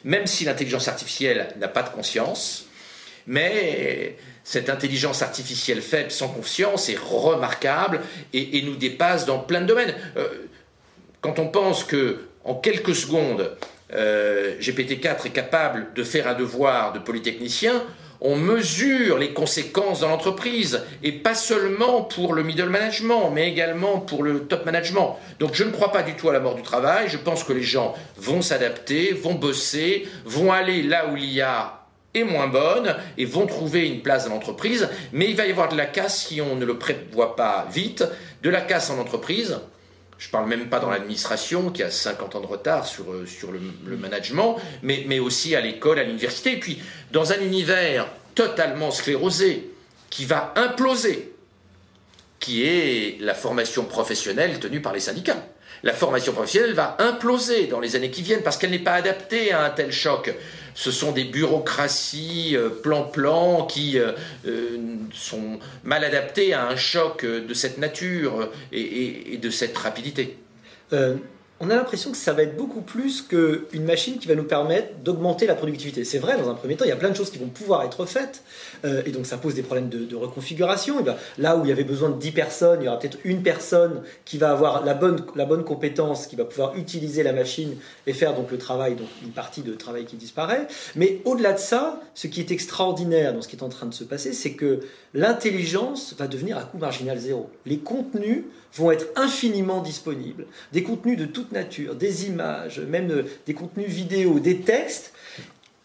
[0.06, 2.67] même si l'intelligence artificielle n'a pas de conscience
[3.28, 8.00] mais cette intelligence artificielle faible, sans conscience, est remarquable
[8.34, 9.94] et, nous dépasse dans plein de domaines.
[10.16, 10.28] Euh,
[11.22, 13.52] quand on pense que en quelques secondes,
[13.94, 17.84] euh, GPT-4 est capable de faire un devoir de polytechnicien,
[18.22, 24.00] on mesure les conséquences dans l'entreprise, et pas seulement pour le middle management, mais également
[24.00, 25.20] pour le top management.
[25.40, 27.54] Donc je ne crois pas du tout à la mort du travail, je pense que
[27.54, 31.77] les gens vont s'adapter, vont bosser, vont aller là où l'IA
[32.24, 35.78] moins bonne, et vont trouver une place dans l'entreprise, mais il va y avoir de
[35.78, 38.04] la casse si on ne le prévoit pas vite,
[38.44, 39.60] de la casse en entreprise,
[40.18, 43.26] je ne parle même pas dans l'administration qui a 50 ans de retard sur, euh,
[43.26, 46.54] sur le, management, mais, mais aussi à l'école, à l'université.
[46.54, 49.70] Et puis, dans un univers totalement sclérosé,
[50.10, 51.34] qui va imploser,
[52.40, 55.44] qui est la formation professionnelle tenue par les syndicats.
[55.88, 59.54] La formation professionnelle va imploser dans les années qui viennent parce qu'elle n'est pas adaptée
[59.54, 60.36] à un tel choc.
[60.74, 64.12] Ce sont des bureaucraties euh, plan-plan qui euh,
[64.46, 64.78] euh,
[65.14, 70.38] sont mal adaptées à un choc de cette nature et, de cette rapidité
[71.60, 74.96] on a l'impression que ça va être beaucoup plus qu'une machine qui va nous permettre
[75.04, 76.04] d'augmenter la productivité.
[76.04, 77.84] C'est vrai, dans un premier temps, il y a plein de choses qui vont pouvoir
[77.84, 78.44] être faites,
[78.86, 81.04] euh, et donc ça pose des problèmes de, reconfiguration.
[81.38, 84.02] là où il y avait besoin de 10 personnes, il y aura peut-être une personne
[84.26, 88.14] qui va avoir la bonne, la bonne compétence, qui va pouvoir utiliser la machine et
[88.14, 90.68] faire donc le travail, donc une partie de travail qui disparaît.
[90.96, 93.94] Mais au-delà de ça, ce qui est extraordinaire dans ce qui est en train de
[93.94, 94.82] se passer, c'est que
[95.14, 97.50] l'intelligence va devenir à coût marginal zéro.
[97.66, 98.44] Les contenus
[98.76, 100.46] vont être infiniment disponibles.
[100.74, 105.14] Des contenus de toute nature, des images, même des contenus vidéo, des textes.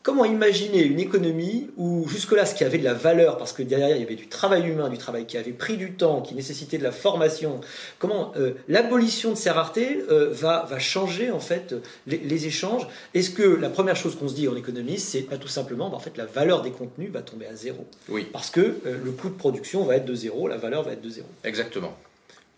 [0.02, 3.96] Comment imaginer une économie où jusque-là ce qui avait de la valeur, parce que derrière
[3.96, 6.76] il y avait du travail humain, du travail qui avait pris du temps, qui nécessitait
[6.76, 7.60] de la formation,
[8.00, 11.76] comment euh, l'abolition de ces raretés euh, va, va, changer en fait
[12.08, 12.88] les, échanges?
[13.14, 15.98] Est-ce que la première chose qu'on se dit en économie, c'est pas tout simplement, bah,
[15.98, 17.86] en fait la valeur des contenus va tomber à zéro?
[18.08, 18.26] Oui.
[18.32, 21.02] Parce que euh, le coût de production va être de zéro, la valeur va être
[21.02, 21.28] de zéro.
[21.44, 21.96] Exactement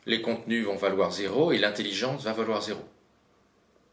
[0.07, 2.81] les contenus vont valoir zéro et l'intelligence va valoir zéro.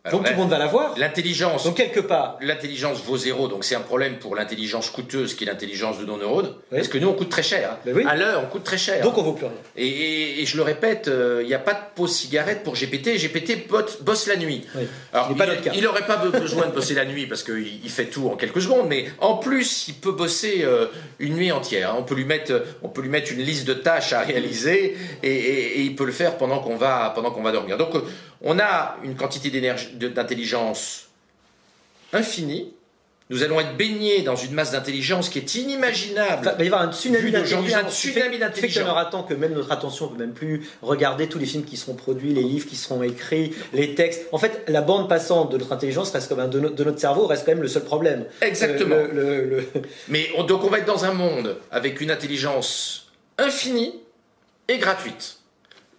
[0.10, 1.64] Donc tout le monde va l'avoir L'intelligence.
[1.64, 2.38] Donc quelque part.
[2.42, 6.18] L'intelligence vaut zéro, donc c'est un problème pour l'intelligence coûteuse qui est l'intelligence de nos
[6.18, 6.56] neurones.
[6.72, 7.78] Parce que nous, on coûte très cher.
[7.86, 9.04] Ben à l'heure, on coûte très cher.
[9.04, 9.56] Donc on vaut plus rien.
[9.78, 13.18] Et, je le répète, euh, il n'y a pas de pause cigarette pour GPT.
[13.18, 14.66] GPT bosse la nuit.
[15.14, 15.30] Alors,
[15.74, 18.88] il n'aurait pas besoin de bosser la nuit parce qu'il fait tout en quelques secondes,
[18.90, 20.88] mais en plus, il peut bosser euh,
[21.20, 21.96] une nuit entière.
[21.98, 25.82] On peut, lui mettre, on peut lui mettre une liste de tâches à réaliser et,
[25.82, 27.78] il peut le faire pendant qu'on va, pendant qu'on va dormir.
[27.78, 28.02] Donc, euh,
[28.44, 29.52] on a une quantité
[29.97, 31.08] d'intelligence
[32.13, 32.73] infinie
[33.32, 36.51] nous allons être baignés dans une masse d'intelligence qui est inimaginable.
[36.51, 37.73] Il va y avoir un tsunami d'intelligence.
[37.73, 38.89] Un tsunami d'intelligence.
[38.89, 41.77] aura tant que même notre attention ne peut même plus regarder tous les films qui
[41.77, 44.27] seront produits, les livres qui seront écrits, les textes.
[44.34, 47.45] En fait, la bande passante de notre intelligence reste comme un, de, notre cerveau reste
[47.45, 48.25] quand même le seul problème.
[48.41, 48.97] Exactement.
[50.10, 53.93] Mais donc on va être dans un monde avec une intelligence infinie
[54.67, 55.38] et gratuite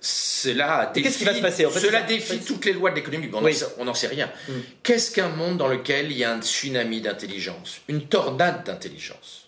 [0.05, 3.31] cela défie, Qu'est-ce qui va se passer Cela défie toutes les lois de l'économie.
[3.79, 4.29] on n'en sait rien.
[4.49, 4.53] Mm.
[4.83, 9.47] Qu'est-ce qu'un monde dans lequel il y a un tsunami d'intelligence, une tornade d'intelligence?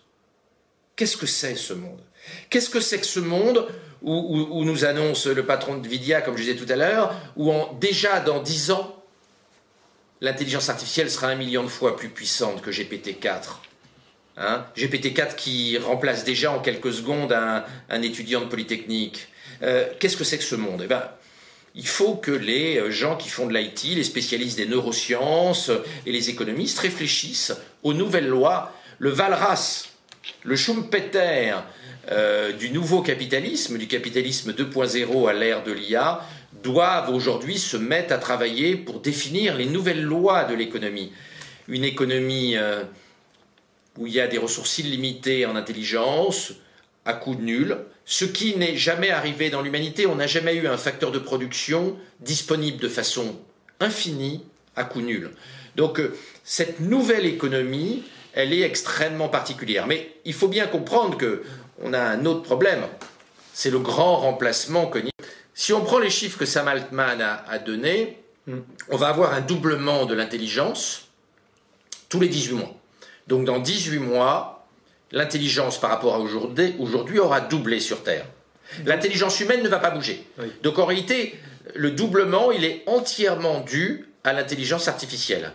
[0.94, 1.98] Qu'est-ce que c'est ce monde?
[2.50, 3.66] Qu'est-ce que c'est que ce monde
[4.02, 8.20] où, nous annonce le patron de Vidia, comme je disais tout à l'heure, où déjà
[8.20, 9.02] dans dix ans,
[10.20, 13.56] l'intelligence artificielle sera un million de fois plus puissante que GPT-4
[14.36, 19.28] hein GPT-4 qui remplace déjà en quelques secondes un étudiant de Polytechnique.
[19.62, 20.82] Euh, qu'est-ce que c'est que ce monde?
[20.84, 21.02] Eh ben,
[21.74, 25.70] il faut que les euh, gens qui font de l'IT, les spécialistes des neurosciences
[26.06, 28.72] et les économistes réfléchissent aux nouvelles lois.
[28.98, 29.88] Le Valras,
[30.42, 31.54] le Schumpeter
[32.10, 36.20] euh, du nouveau capitalisme, du capitalisme 2.0 à l'ère de l'IA,
[36.62, 41.12] doivent aujourd'hui se mettre à travailler pour définir les nouvelles lois de l'économie.
[41.66, 42.56] Une économie
[43.98, 46.52] où il y a des ressources illimitées en intelligence,
[47.04, 50.06] à coût nul, ce qui n'est jamais arrivé dans l'humanité.
[50.06, 53.36] On n'a jamais eu un facteur de production disponible de façon
[53.80, 54.42] infinie
[54.76, 55.30] à coût nul.
[55.76, 59.86] Donc euh, cette nouvelle économie, elle est extrêmement particulière.
[59.86, 61.42] Mais il faut bien comprendre que
[61.82, 62.84] on a un autre problème,
[63.52, 65.12] c'est le grand remplacement cognitif.
[65.54, 68.58] Si on prend les chiffres que Sam Altman a, a donnés, hmm.
[68.90, 71.08] on va avoir un doublement de l'intelligence
[72.08, 72.74] tous les 18 mois.
[73.26, 74.66] Donc dans 18 mois,
[75.12, 78.26] l'intelligence par rapport à aujourd'hui aura doublé sur Terre.
[78.84, 80.26] L'intelligence humaine ne va pas bouger.
[80.62, 81.34] Donc en réalité,
[81.74, 85.52] le doublement, il est entièrement dû à l'intelligence artificielle.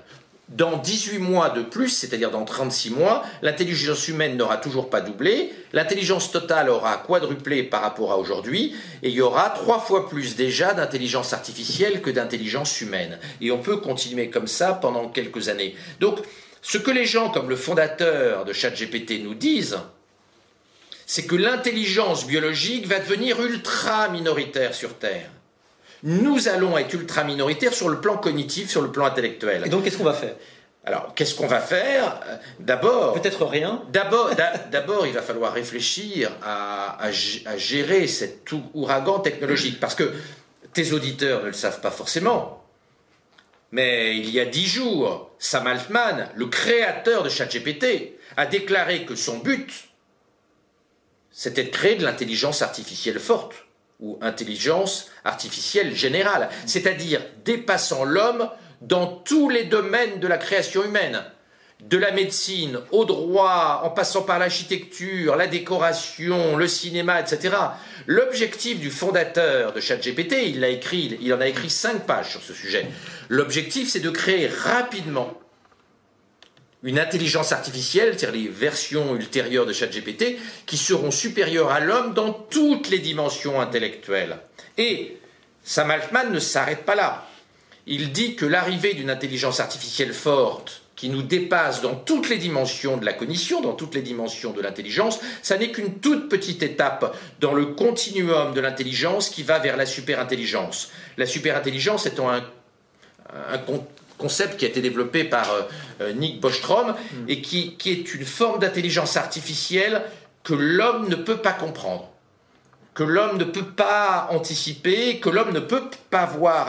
[0.49, 5.53] Dans 18 mois de plus, c'est-à-dire dans 36 mois, l'intelligence humaine n'aura toujours pas doublé,
[5.73, 10.35] l'intelligence totale aura quadruplé par rapport à aujourd'hui, et il y aura trois fois plus
[10.35, 13.19] déjà d'intelligence artificielle que d'intelligence humaine.
[13.41, 15.75] Et on peut continuer comme ça pendant quelques années.
[15.99, 16.17] Donc,
[16.61, 19.77] ce que les gens comme le fondateur de ChatGPT nous disent,
[21.05, 25.29] c'est que l'intelligence biologique va devenir ultra minoritaire sur Terre.
[26.03, 29.63] nous allons être ultra minoritaires sur le plan cognitif, sur le plan intellectuel.
[29.65, 30.35] Et donc, qu'est-ce qu'on va faire?
[30.85, 32.19] Alors, qu'est-ce qu'on va faire?
[32.59, 33.13] D'abord.
[33.13, 33.83] Peut-être rien.
[33.91, 34.31] D'abord,
[34.71, 37.11] d'abord, il va falloir réfléchir à,
[37.57, 39.79] gérer cet ouragan technologique.
[39.79, 40.13] Parce que
[40.73, 42.63] tes auditeurs ne le savent pas forcément.
[43.71, 49.15] Mais il y a dix jours, Sam Altman, le créateur de ChatGPT, a déclaré que
[49.15, 49.89] son but,
[51.31, 53.53] c'était de créer de l'intelligence artificielle forte
[53.99, 58.49] ou intelligence artificielle générale, c'est-à-dire dépassant l'homme
[58.81, 61.23] dans tous les domaines de la création humaine,
[61.81, 67.55] de la médecine au droit, en passant par l'architecture, la décoration, le cinéma, etc.
[68.05, 72.53] L'objectif du fondateur de ChatGPT, il, écrit, il en a écrit cinq pages sur ce
[72.53, 72.87] sujet.
[73.29, 75.39] L'objectif, c'est de créer rapidement
[76.83, 82.33] une intelligence artificielle, c'est-à-dire les versions ultérieures de ChatGPT, qui seront supérieures à l'homme dans
[82.33, 84.37] toutes les dimensions intellectuelles.
[84.77, 85.17] Et
[85.63, 87.25] Sam Altman ne s'arrête pas là.
[87.85, 92.97] Il dit que l'arrivée d'une intelligence artificielle forte, qui nous dépasse dans toutes les dimensions
[92.97, 97.15] de la cognition, dans toutes les dimensions de l'intelligence, ça n'est qu'une toute petite étape
[97.39, 100.91] dans le continuum de l'intelligence qui va vers la superintelligence.
[101.15, 102.43] La superintelligence étant un,
[103.29, 103.59] un,
[104.17, 105.61] concept qui a été développé par euh,
[106.01, 107.29] euh, Nick Bostrom mm.
[107.29, 110.01] et qui, est une forme d'intelligence artificielle
[110.43, 112.09] que l'homme ne peut pas comprendre,
[112.93, 116.67] que l'homme ne peut pas anticiper, que l'homme ne peut pas voir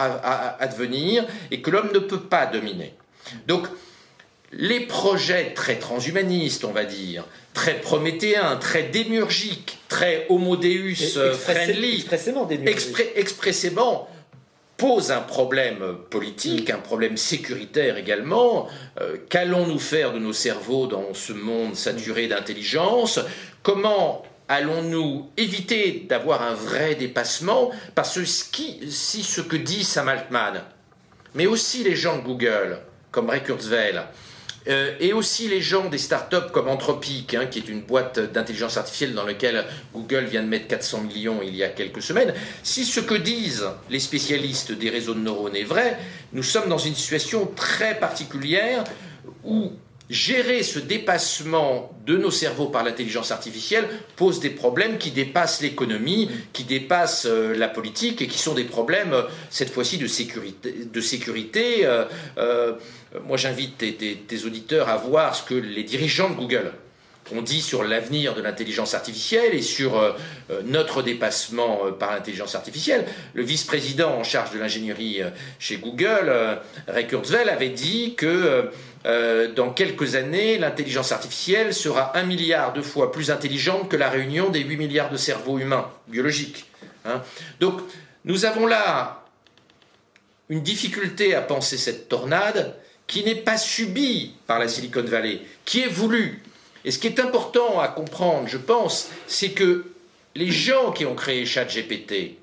[0.60, 2.94] advenir et que l'homme ne peut pas dominer.
[3.48, 3.66] Donc,
[4.52, 11.34] les projets très transhumanistes, on va dire, très prométhéens, très démurgiques, très homo deus euh,
[11.34, 12.48] friendly, expressément,
[13.14, 14.08] expressément
[14.76, 18.66] pose un problème politique, un problème sécuritaire également.
[19.00, 23.20] Euh, qu'allons-nous faire de nos cerveaux dans ce monde saturé d'intelligence?
[23.62, 27.70] Comment allons-nous éviter d'avoir un vrai dépassement?
[27.94, 30.62] Parce que si ce que dit Sam Altman,
[31.34, 32.78] mais aussi les gens de Google,
[33.10, 34.00] comme Ray Kurzweil,
[34.68, 38.76] euh, et aussi les gens des startups comme Anthropic, hein, qui est une boîte d'intelligence
[38.76, 42.84] artificielle dans laquelle Google vient de mettre 400 millions il y a quelques semaines, si
[42.84, 45.98] ce que disent les spécialistes des réseaux de neurones est vrai,
[46.32, 48.84] nous sommes dans une situation très particulière
[49.44, 49.72] où
[50.10, 56.28] gérer ce dépassement de nos cerveaux par l'intelligence artificielle pose des problèmes qui dépassent l'économie,
[56.52, 61.82] qui dépassent euh, la politique et qui sont des problèmes, euh, cette fois-ci, de sécurité.
[61.84, 62.72] Euh,
[63.24, 66.72] moi, j'invite tes, auditeurs à voir ce que les dirigeants de Google
[67.32, 70.16] ont dit sur l'avenir de l'intelligence artificielle et sur
[70.64, 73.04] notre dépassement par l'intelligence artificielle.
[73.34, 75.20] Le vice-président en charge de l'ingénierie
[75.60, 76.32] chez Google,
[76.88, 78.70] Ray Kurzweil, avait dit que
[79.06, 84.10] euh, dans quelques années, l'intelligence artificielle sera un milliard de fois plus intelligente que la
[84.10, 86.66] réunion des 8 milliards de cerveaux humains biologiques.
[87.06, 87.22] Hein.
[87.60, 87.80] Donc,
[88.24, 89.24] nous avons là
[90.50, 95.80] une difficulté à penser cette tornade qui n'est pas subie par la Silicon Valley, qui
[95.80, 96.42] est voulue.
[96.84, 99.86] Et ce qui est important à comprendre, je pense, c'est que
[100.34, 102.36] les gens qui ont créé ChatGPT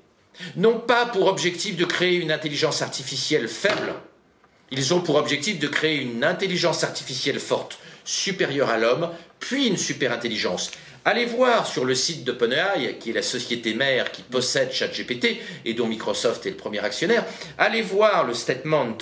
[0.56, 3.94] n'ont pas pour objectif de créer une intelligence artificielle faible,
[4.70, 9.76] ils ont pour objectif de créer une intelligence artificielle forte, supérieure à l'homme, puis une
[9.76, 10.70] superintelligence.
[11.04, 15.72] Allez voir sur le site d'OpenAI, qui est la société mère qui possède ChatGPT et
[15.72, 17.24] dont Microsoft est le premier actionnaire.
[17.56, 18.98] Allez voir le statement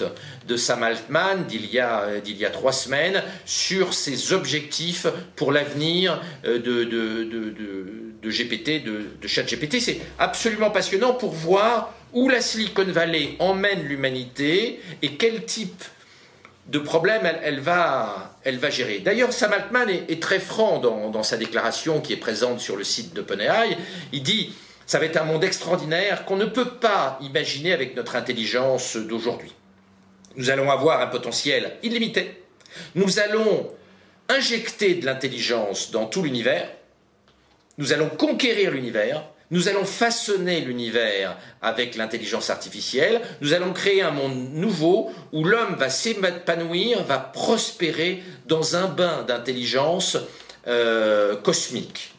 [0.46, 6.22] de Sam Altman d'il y, a, y a trois semaines sur ses objectifs pour l'avenir
[6.44, 7.24] euh, de, de,
[8.22, 9.81] de, GPT, de, de ChatGPT.
[9.81, 15.83] C'est absolument passionnant pour voir où la Silicon Valley emmène l'humanité et quel type
[16.69, 18.99] de problème elle, va, elle va gérer.
[18.99, 23.14] D'ailleurs, Sam Altman est, très franc dans, sa déclaration qui est présente sur le site
[23.14, 23.77] d'OpenAI.
[24.12, 24.53] Il dit
[24.87, 29.53] ça va être un monde extraordinaire qu'on ne peut pas imaginer avec notre intelligence d'aujourd'hui.
[30.37, 32.42] Nous allons avoir un potentiel illimité.
[32.95, 33.73] Nous allons
[34.29, 36.69] injecter de l'intelligence dans tout l'univers.
[37.79, 39.25] Nous allons conquérir l'univers.
[39.50, 45.76] Nous allons façonner l'univers avec l'intelligence artificielle, nous allons créer un monde nouveau où l'homme
[45.76, 50.16] va s'épanouir, va prospérer dans un bain d'intelligence
[50.66, 52.12] euh, cosmique.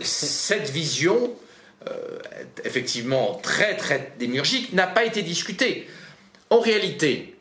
[0.00, 1.34] Cette vision,
[1.86, 2.18] euh,
[2.64, 5.86] effectivement très très démurgique, n'a pas été discutée.
[6.48, 7.36] En réalité,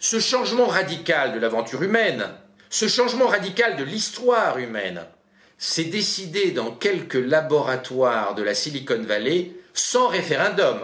[0.00, 2.30] ce changement radical de l'aventure humaine,
[2.68, 5.06] ce changement radical de l'histoire humaine,
[5.58, 10.78] c'est décidé dans quelques laboratoires de la Silicon Valley sans référendum,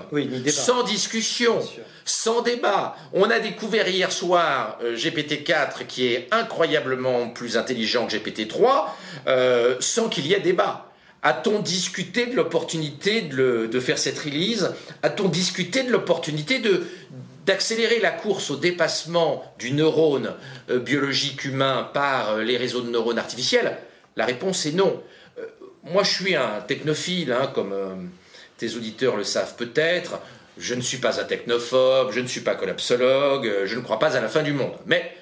[0.48, 1.60] sans discussion,
[2.04, 2.96] sans débat.
[3.12, 8.86] On a découvert hier soir euh, GPT-4 qui est incroyablement plus intelligent que GPT-3
[9.28, 10.90] euh, sans qu'il y ait débat.
[11.22, 14.72] a-t-on discuté de l'opportunité de, faire cette release?
[15.04, 16.60] A-t-on discuté de l'opportunité
[17.46, 20.34] d'accélérer la course au dépassement du neurone
[20.68, 23.78] euh, biologique humain par les réseaux de neurones artificiels?
[24.16, 25.02] La réponse est non.
[25.38, 25.46] Euh,
[25.84, 28.10] moi, je suis un technophile, hein, comme
[28.58, 30.20] tes auditeurs le savent peut-être.
[30.58, 34.16] Je ne suis pas un technophobe, je ne suis pas collapsologue, je ne crois pas
[34.16, 34.74] à la fin du monde.
[34.84, 35.12] Mais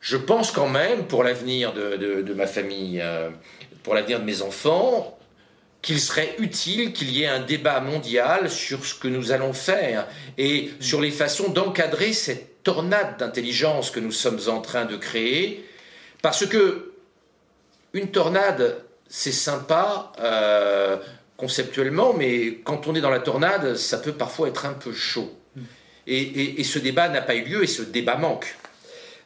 [0.00, 3.02] je pense quand même, pour l'avenir de, ma famille,
[3.82, 5.18] pour l'avenir de mes enfants,
[5.82, 10.06] qu'il serait utile qu'il y ait un débat mondial sur ce que nous allons faire
[10.38, 15.68] et sur les façons d'encadrer cette tornade d'intelligence que nous sommes en train de créer,
[16.22, 16.91] parce que
[17.92, 18.76] une tornade,
[19.08, 20.96] c'est sympa euh,
[21.36, 25.30] conceptuellement, mais quand on est dans la tornade, ça peut parfois être un peu chaud.
[26.06, 28.56] et ce débat n'a pas eu lieu et ce débat manque.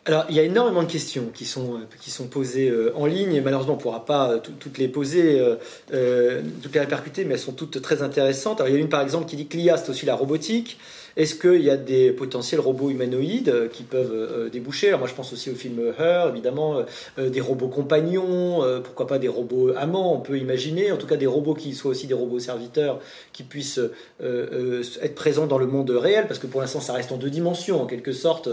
[0.04, 3.06] Alors, il y a énormément de questions qui sont, euh, qui sont posées euh, en
[3.06, 5.42] ligne, et malheureusement, on ne pourra pas toutes les poser,
[5.88, 8.60] toutes les répercuter, mais elles sont toutes très intéressantes.
[8.60, 10.78] Alors, il y a une, par exemple, qui dit que l'IA, c'est aussi la robotique.
[11.16, 14.88] Est-ce qu'il y a des potentiels robots humanoïdes euh, qui peuvent euh, déboucher?
[14.88, 16.84] Alors moi je pense aussi au film Her, évidemment,
[17.18, 21.16] euh, des robots compagnons, pourquoi pas des robots amants, on peut imaginer, en tout cas
[21.16, 23.00] des robots qui soient aussi des robots serviteurs,
[23.32, 23.80] qui puissent
[24.20, 27.80] être présents dans le monde réel, parce que pour l'instant ça reste en deux dimensions,
[27.82, 28.48] en quelque sorte,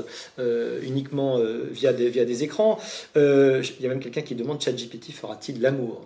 [0.84, 1.40] uniquement
[1.72, 2.80] via, des, écrans.
[3.16, 6.06] Il y a même quelqu'un qui demande ChatGPT fera-t-il l'amour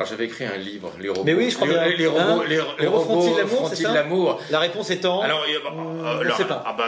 [0.00, 1.24] alors j'avais écrit un livre, les robots.
[1.26, 5.20] Mais oui, je crois les, les, robots, hein les, robots font-ils l'amour La réponse étant.
[5.20, 6.64] Alors, bah, la, pas.
[6.66, 6.86] Ah, bah,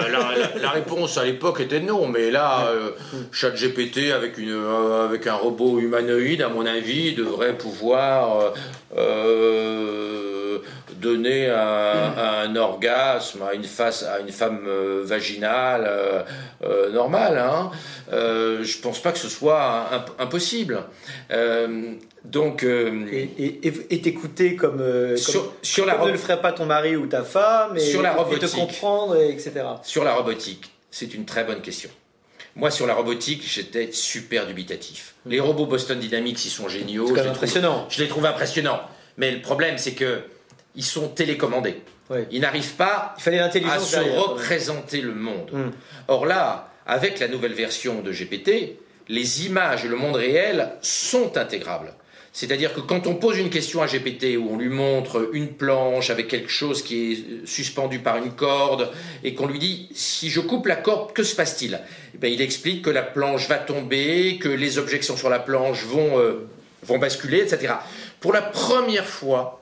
[0.59, 2.93] la, réponse à l'époque était non, mais là, euh,
[3.31, 8.55] ChatGPT avec une euh, avec un robot humanoïde, à mon avis, devrait pouvoir
[11.03, 14.67] euh, donner un, orgasme à une face à une femme
[15.03, 15.91] vaginale
[16.93, 17.39] normale.
[17.39, 17.71] Hein.
[18.11, 19.89] je pense pas que ce soit
[20.19, 20.85] impossible.
[22.25, 26.95] Donc, euh, et t'écouter comme, euh, sur, sur la ne le ferait pas ton mari
[26.95, 29.53] ou ta femme, et, sur la robotique, te comprendre, etc.
[29.83, 31.91] Sur la robotique, c'est une très bonne question.
[32.55, 35.15] Moi, sur la robotique, j'étais super dubitatif.
[35.27, 35.45] Les mm.
[35.45, 37.13] robots Boston Dynamics, ils sont géniaux.
[37.15, 37.87] C'est impressionnant.
[37.91, 38.81] je les trouve impressionnants.
[39.17, 40.23] Mais le problème, c'est que
[40.75, 41.83] ils sont télécommandés.
[42.31, 45.51] Ils n'arrivent pas Il fallait à se représenter le monde.
[45.53, 45.71] Mm.
[46.09, 51.37] Or là, avec la nouvelle version de GPT, les images et le monde réel sont
[51.37, 51.95] intégrables.
[52.35, 56.09] C'est-à-dire que quand on pose une question à GPT où on lui montre une planche
[56.09, 58.91] avec quelque chose qui est suspendu par une corde
[59.23, 61.81] et qu'on lui dit si je coupe la corde, que se passe-t-il?
[62.15, 65.29] Eh ben, Il explique que la planche va tomber, que les objets qui sont sur
[65.29, 66.49] la planche vont, euh,
[66.85, 67.75] vont basculer, etc.
[68.21, 69.62] Pour la première fois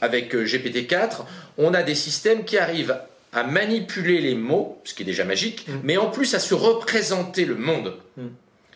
[0.00, 1.22] avec euh, GPT-4,
[1.58, 2.98] on a des systèmes qui arrivent
[3.32, 5.72] à manipuler les mots, ce qui est déjà magique, mm.
[5.84, 7.94] mais en plus à se représenter le monde.
[8.16, 8.26] Mm.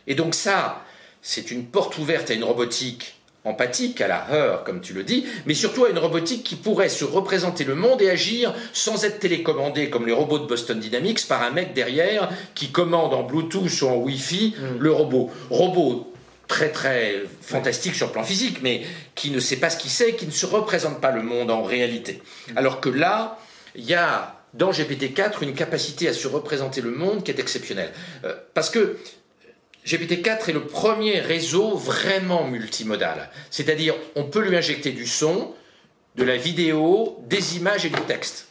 [0.06, 0.84] Et donc ça,
[1.22, 5.24] c'est une porte ouverte à une robotique empathique, à la Her, comme tu le dis,
[5.46, 9.18] mais surtout à une robotique qui pourrait se représenter le monde et agir sans être
[9.18, 13.80] télécommandée comme les robots de Boston Dynamics par un mec derrière qui commande en Bluetooth
[13.80, 14.78] ou en Wi-Fi mm.
[14.78, 15.30] le robot.
[15.48, 16.12] Robot
[16.51, 18.82] très très fantastique sur le plan physique, mais
[19.14, 21.62] qui ne sait pas ce qu'il sait, qui ne se représente pas le monde en
[21.62, 22.20] réalité.
[22.48, 22.59] Mm.
[22.59, 23.38] Alors que là,
[23.76, 27.92] il y a dans GPT-4 une capacité à se représenter le monde qui est exceptionnelle.
[28.24, 28.98] Euh, parce que
[29.86, 33.30] GPT-4 est le premier réseau vraiment multimodal.
[33.51, 35.55] C'est-à-dire, on peut lui injecter du son,
[36.20, 38.48] de la vidéo, des images et du texte.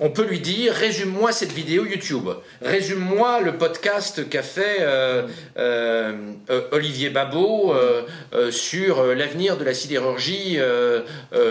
[0.00, 2.28] On peut lui dire résume-moi cette vidéo YouTube,
[2.60, 7.74] résume-moi le podcast qu'a fait euh, euh, euh, Olivier Babot
[8.50, 10.58] sur l'avenir de la sidérurgie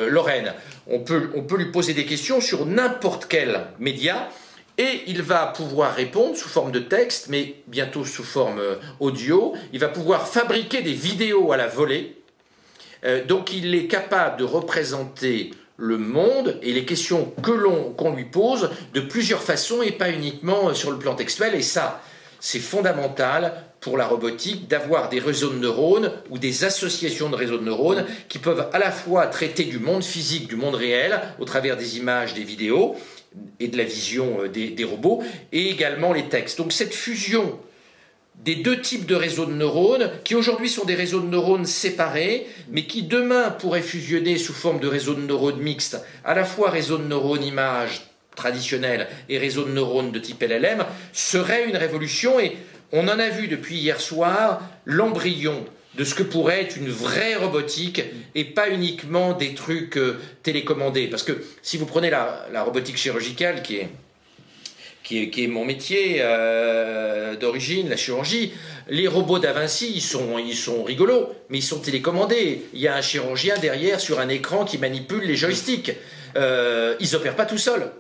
[0.10, 0.54] lorraine.
[0.88, 4.28] On peut, on peut lui poser des questions sur n'importe quel média
[4.78, 8.62] et il va pouvoir répondre sous forme de texte, mais bientôt sous forme
[9.00, 9.54] audio.
[9.72, 12.18] Il va pouvoir fabriquer des vidéos à la volée.
[13.28, 15.52] Donc il est capable de représenter
[15.82, 20.12] le monde et les questions que l'on qu'on lui pose de plusieurs façons et pas
[20.12, 21.56] uniquement euh, sur le plan textuel.
[21.56, 22.02] Et ça,
[22.40, 27.58] c'est fondamental pour la robotique d'avoir des réseaux de neurones ou des associations de réseaux
[27.58, 31.46] de neurones qui peuvent à la fois traiter du monde physique, du monde réel, au
[31.46, 32.96] travers des images, des vidéos,
[33.60, 36.60] et de la vision euh, des, robots, et également les textes.
[36.60, 37.58] Donc cette fusion
[38.36, 42.48] des deux types de réseaux de neurones, qui aujourd'hui sont des réseaux de neurones séparés,
[42.70, 46.72] mais qui demain pourraient fusionner sous forme de réseaux de neurones mixtes, à la fois
[46.72, 48.02] réseaux de neurones images
[48.36, 52.58] traditionnels et réseaux de neurones de type LLM, serait une révolution, et
[52.92, 55.64] on en a vu depuis hier soir l'embryon
[55.96, 58.02] de ce que pourrait être une vraie robotique
[58.34, 61.08] et pas uniquement des trucs euh, télécommandés.
[61.08, 63.90] Parce que si vous prenez la, robotique chirurgicale qui est,
[65.04, 68.54] qui est, mon métier euh, d'origine, la chirurgie,
[68.88, 72.66] les robots d'Avinci, ils sont, ils sont rigolos, mais ils sont télécommandés.
[72.74, 75.96] Il y a un chirurgien derrière sur un écran qui manipule les joysticks.
[76.36, 77.92] Euh, ils opèrent pas tout seuls.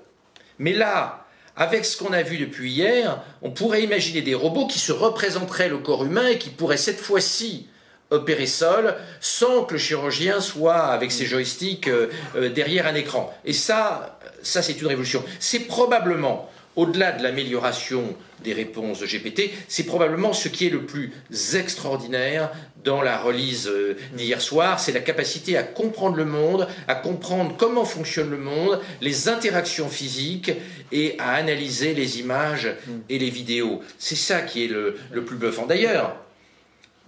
[0.60, 1.26] Mais là,
[1.56, 5.70] avec ce qu'on a vu depuis hier, on pourrait imaginer des robots qui se représenteraient
[5.70, 7.68] le corps humain et qui pourraient cette fois-ci
[8.10, 13.34] opérer seul sans que le chirurgien soit avec ses joysticks euh, euh, derrière un écran.
[13.46, 15.24] Et ça, ça c'est une révolution.
[15.40, 20.86] C'est probablement au-delà de l'amélioration des réponses de GPT, c'est probablement ce qui est le
[20.86, 21.12] plus
[21.54, 22.52] extraordinaire
[22.84, 27.56] dans la release euh, d'hier soir, c'est la capacité à comprendre le monde, à comprendre
[27.58, 30.52] comment fonctionne le monde, les interactions physiques
[30.92, 32.74] et à analyser les images
[33.10, 33.82] et les vidéos.
[33.98, 34.96] C'est ça qui est le,
[35.26, 35.68] plus bluffant.
[35.68, 36.16] D'ailleurs,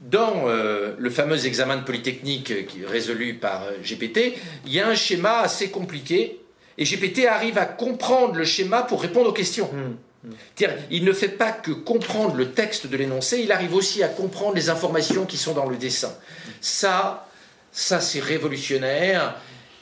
[0.01, 4.35] dans euh, le fameux examen de Polytechnique est résolu par euh, GPT,
[4.65, 6.42] il y a un schéma assez compliqué
[6.77, 9.69] et GPT arrive à comprendre le schéma pour répondre aux questions.
[9.71, 10.27] Hmm.
[10.27, 10.65] Hmm.
[10.89, 14.55] Il ne fait pas que comprendre le texte de l'énoncé, il arrive aussi à comprendre
[14.55, 16.13] les informations qui sont dans le dessin.
[16.61, 17.27] Ça,
[17.71, 19.35] ça c'est révolutionnaire,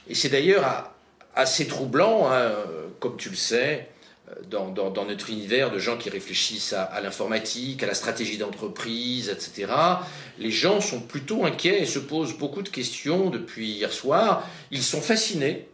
[0.07, 0.91] et c'est d'ailleurs
[1.35, 2.51] assez troublant, hein,
[2.99, 3.87] comme tu le sais,
[4.49, 4.73] dans,
[5.05, 9.71] notre univers de gens qui réfléchissent à, à l'informatique, à la stratégie d'entreprise, etc.
[10.39, 14.47] Les gens sont plutôt inquiets et se posent beaucoup de questions depuis hier soir.
[14.71, 15.67] Ils sont fascinés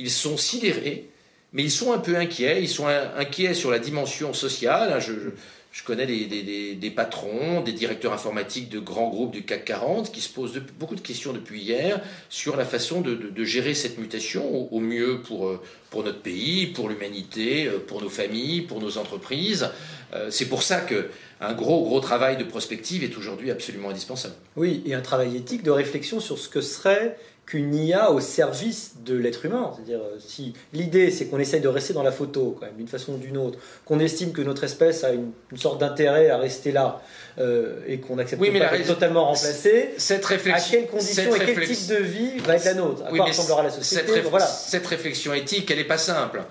[0.00, 1.10] ils sont sidérés,
[1.52, 2.62] mais ils sont un peu inquiets.
[2.62, 5.00] Ils sont inquiets sur la dimension sociale.
[5.00, 10.28] Je, connais des, patrons, des directeurs informatiques de grands groupes du CAC 40 qui se
[10.28, 15.20] posent beaucoup de questions depuis hier sur la façon de, gérer cette mutation au, mieux
[15.20, 19.70] pour, pour notre pays, pour l'humanité, pour nos familles, pour nos entreprises.
[20.12, 21.08] Euh, c'est pour ça que
[21.40, 24.34] un gros, gros travail de prospective est aujourd'hui absolument indispensable.
[24.56, 27.16] Oui, et un travail éthique de réflexion sur ce que serait
[27.46, 29.72] qu'une IA au service de l'être humain.
[29.74, 32.88] C'est-à-dire, euh, si l'idée c'est qu'on essaye de rester dans la photo, quand même, d'une
[32.88, 36.70] façon ou d'une autre, qu'on estime que notre espèce a une, sorte d'intérêt à rester
[36.70, 37.02] là
[37.38, 41.38] euh, et qu'on accepte oui, pas d'être totalement remplacé, cette réflexion, à quelles conditions et
[41.44, 44.46] quel type de vie va être la nôtre À quoi ressemblera la société cette, voilà.
[44.46, 46.42] cette réflexion éthique, elle n'est pas simple.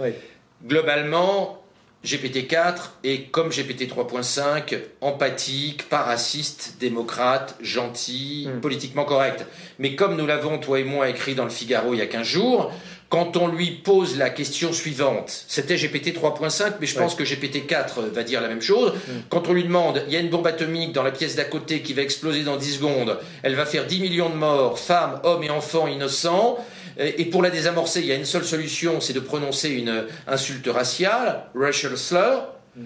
[0.65, 1.63] Globalement,
[2.05, 8.61] GPT-4 est, comme GPT 3.5, empathique, pas raciste, démocrate, gentil, hmm.
[8.61, 9.45] politiquement correct.
[9.79, 12.25] Mais comme nous l'avons, toi et moi, écrit dans le Figaro il y a 15
[12.25, 12.71] jours,
[13.09, 17.65] quand on lui pose la question suivante, c'était GPT 3.5, mais je pense que GPT
[17.67, 18.93] 4 va dire la même chose.
[18.93, 19.21] Hmm.
[19.29, 21.81] Quand on lui demande, il y a une bombe atomique dans la pièce d'à côté
[21.81, 25.43] qui va exploser dans 10 secondes, elle va faire 10 millions de morts, femmes, hommes
[25.43, 26.59] et enfants innocents,
[26.99, 30.67] et pour la désamorcer, il y a une seule solution, c'est de prononcer une insulte
[30.67, 32.47] raciale, racial slur.
[32.75, 32.81] Mm.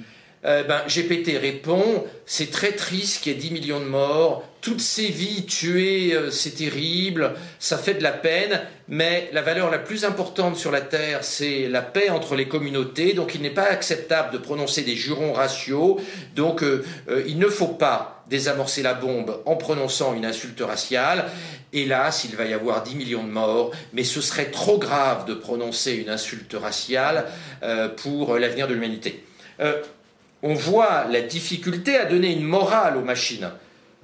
[0.45, 4.79] Euh, ben, GPT répond, c'est très triste qu'il y ait 10 millions de morts, toutes
[4.79, 9.77] ces vies tuées, euh, c'est terrible, ça fait de la peine, mais la valeur la
[9.77, 13.69] plus importante sur la Terre, c'est la paix entre les communautés, donc il n'est pas
[13.69, 15.99] acceptable de prononcer des jurons raciaux,
[16.33, 16.85] donc euh,
[17.27, 21.25] il ne faut pas désamorcer la bombe en prononçant une insulte raciale.
[21.73, 25.33] Hélas, il va y avoir 10 millions de morts, mais ce serait trop grave de
[25.33, 27.25] prononcer une insulte raciale
[27.97, 29.23] pour l'avenir de l'humanité
[30.43, 33.49] on voit la difficulté à donner une morale aux machines.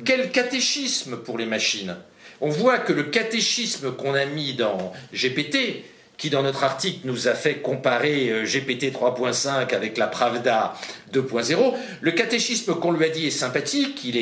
[0.06, 1.98] Quel catéchisme pour les machines
[2.40, 5.84] On voit que le catéchisme qu'on a mis dans GPT,
[6.18, 10.74] qui dans notre article nous a fait comparer euh, GPT 3.5 avec la Pravda
[11.14, 14.18] 2.0, le catéchisme qu'on lui a dit est sympathique, il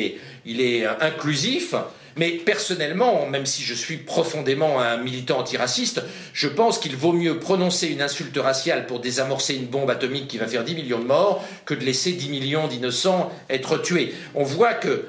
[0.60, 1.74] est, euh, inclusif,
[2.16, 6.02] mais personnellement, même si je suis profondément un militant antiraciste,
[6.32, 10.38] je pense qu'il vaut mieux prononcer une insulte raciale pour désamorcer une bombe atomique qui
[10.38, 14.12] va faire 10 millions de morts que de laisser 10 millions d'innocents être tués.
[14.34, 15.04] On voit que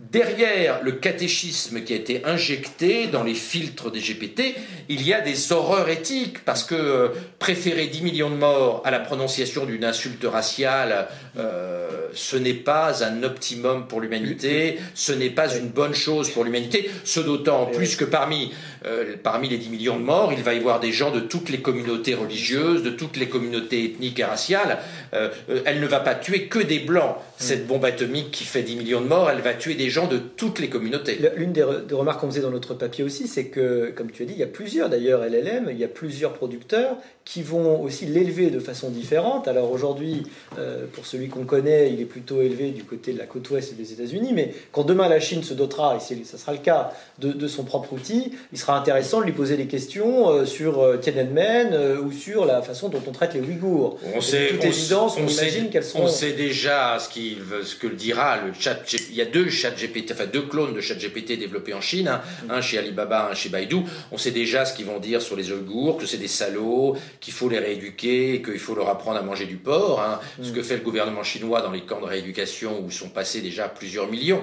[0.00, 4.54] derrière le catéchisme qui a été injecté dans les filtres des GPT,
[4.88, 8.90] il y a des horreurs éthiques, parce que euh, préférer 10 millions de morts à
[8.90, 15.30] la prononciation d'une insulte raciale, euh, ce n'est pas un optimum pour l'humanité, ce n'est
[15.30, 18.52] pas une bonne chose pour l'humanité, ce d'autant plus que parmi,
[18.86, 21.50] euh, parmi les 10 millions de morts, il va y avoir des gens de toutes
[21.50, 24.78] les communautés religieuses, de toutes les communautés ethniques et raciales.
[25.12, 29.00] elle ne va pas tuer que des blancs, cette bombe atomique qui fait 10 millions
[29.00, 31.18] de morts, elle va tuer des gens de toutes les communautés.
[31.36, 34.32] L'une des, remarques qu'on faisait dans notre papier aussi, c'est que, comme tu as dit,
[34.32, 38.50] il y a plusieurs d'ailleurs LLM, il y a plusieurs producteurs qui vont aussi l'élever
[38.50, 39.46] de façon différente.
[39.46, 40.24] Alors aujourd'hui,
[40.58, 43.74] euh, pour celui qu'on connaît, il est plutôt élevé du côté de la côte ouest
[43.76, 47.46] des États-Unis, mais quand demain la Chine se dotera, et ça sera le cas, de,
[47.46, 51.98] son propre outil, il sera intéressant de lui poser des questions euh, sur euh, Tiananmen
[52.04, 53.98] ou sur la façon dont on traite les Ouïghours.
[54.14, 56.00] On sait, toute évidence, on, imagine qu'elles sont.
[56.00, 58.80] On sait déjà ce, qu'il ce que le dira le chat.
[59.10, 62.20] Il y a deux chats ChatGPT, enfin deux clones de ChatGPT développés en Chine, hein.
[62.46, 62.50] mm.
[62.50, 63.76] un chez Alibaba, un chez Baidu.
[64.12, 67.32] On sait déjà ce qu'ils vont dire sur les Ouïghours, que c'est des salauds, qu'il
[67.32, 70.00] faut les rééduquer, qu'il faut leur apprendre à manger du porc.
[70.02, 70.20] Hein.
[70.38, 70.44] Mm.
[70.44, 73.68] Ce que fait le gouvernement chinois dans les camps de rééducation où sont passés déjà
[73.68, 74.42] plusieurs millions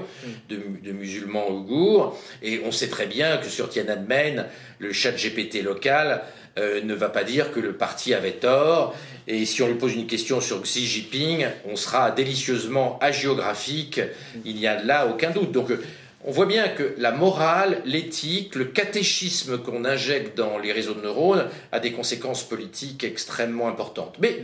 [0.50, 0.56] mm.
[0.84, 2.18] de, musulmans ouïghours.
[2.42, 4.46] Et on sait très bien que sur Tiananmen,
[4.80, 6.24] le ChatGPT local
[6.58, 8.96] euh, ne va pas dire que le parti avait tort.
[9.28, 14.00] Et si on lui pose une question sur Xi Jinping, on sera délicieusement agiographique.
[14.46, 15.52] Il n'y a là aucun doute.
[15.52, 15.84] Donc, euh,
[16.24, 21.02] on voit bien que la morale, l'éthique, le catéchisme qu'on injecte dans les réseaux de
[21.02, 24.16] neurones a des conséquences politiques extrêmement importantes.
[24.20, 24.44] Mais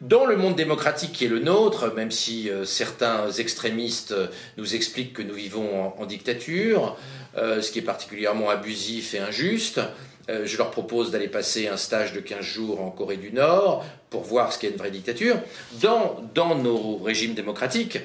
[0.00, 4.12] dans le monde démocratique qui est le nôtre, même si euh, certains extrémistes
[4.56, 6.96] nous expliquent que nous vivons en, dictature,
[7.36, 9.80] ce qui est particulièrement abusif et injuste,
[10.28, 13.84] euh, je leur propose d'aller passer un stage de 15 jours en Corée du Nord
[14.10, 15.36] pour voir ce qu'est une vraie dictature.
[15.80, 17.98] Dans, dans nos régimes démocratiques,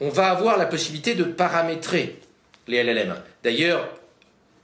[0.00, 2.18] on va avoir la possibilité de paramétrer
[2.66, 3.14] les LLM.
[3.44, 3.88] D'ailleurs,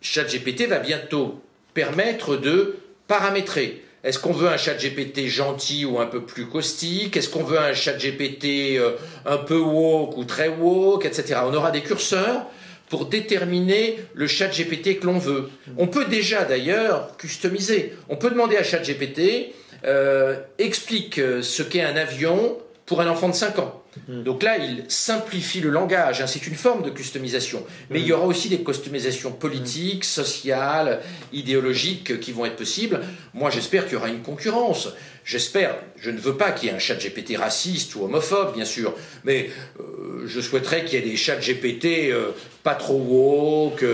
[0.00, 1.40] ChatGPT va bientôt
[1.74, 2.76] permettre de
[3.06, 3.84] paramétrer.
[4.04, 7.16] Est-ce qu'on veut un ChatGPT gentil ou un peu plus caustique?
[7.16, 8.96] Est-ce qu'on veut un ChatGPT euh,
[9.26, 11.40] un peu woke ou très woke, etc.
[11.44, 12.46] On aura des curseurs
[12.88, 15.50] pour déterminer le chat GPT que l'on veut.
[15.76, 17.94] On peut déjà d'ailleurs customiser.
[18.08, 19.52] On peut demander à chat GPT
[19.84, 23.82] euh, explique euh, ce qu'est un avion pour un enfant de 5 ans.
[24.08, 24.22] Hmm.
[24.22, 27.64] Donc là, il simplifie le langage, hein, c'est une forme de customisation.
[27.90, 28.16] Mais il y hmm.
[28.16, 31.00] aura aussi des customisations politiques, sociales,
[31.32, 33.00] idéologiques qui vont être possibles.
[33.34, 34.88] Moi, j'espère qu'il y aura une concurrence.
[35.24, 38.64] J'espère, je ne veux pas qu'il y ait un chat GPT raciste ou homophobe, bien
[38.64, 39.82] sûr, mais euh,
[40.28, 42.30] je souhaiterais qu'il y ait des chats GPT euh,
[42.62, 43.84] pas trop woke,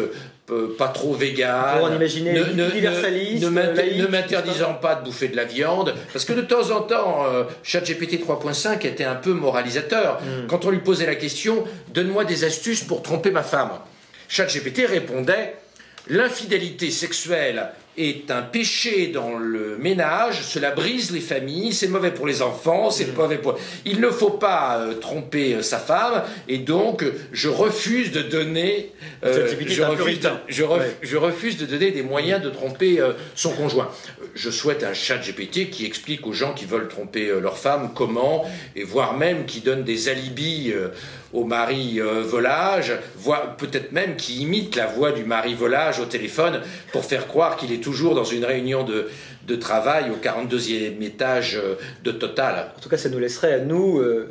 [0.50, 1.78] euh, pas trop vegan.
[1.78, 6.34] Pour en imaginer ne, universaliste, ne, m'interdisant pas de bouffer de la viande, parce que
[6.34, 10.20] de temps en temps, euh, ChatGPT 3.5 était un peu moralisateur.
[10.20, 10.46] Hmm.
[10.48, 11.64] Quand on lui posait la question,
[11.94, 13.70] donne-moi des astuces pour tromper ma femme.
[14.28, 15.54] ChatGPT répondait,
[16.08, 22.26] l'infidélité sexuelle est un péché dans le ménage, cela brise les familles, c'est mauvais pour
[22.26, 23.16] les enfants, c'est mm.
[23.16, 23.58] mauvais pour...
[23.84, 28.92] Il ne faut pas euh, tromper euh, sa femme, et donc je refuse de donner...
[29.24, 33.00] Euh, je, refuse de, je, refuse de donner des moyens de tromper
[33.34, 33.90] son conjoint.
[34.34, 38.44] Je souhaite un chat GPT qui explique aux gens qui veulent tromper leur femme comment,
[38.76, 40.72] et voire même qui donne des alibis
[41.34, 46.62] au mari volage, voire peut-être même qui imite la voix du mari volage au téléphone
[46.92, 49.08] pour faire croire qu'il est toujours dans une réunion de,
[49.46, 52.70] de travail au 42e étage euh, de Total.
[52.76, 54.28] En tout cas, ça nous laisserait à nous euh,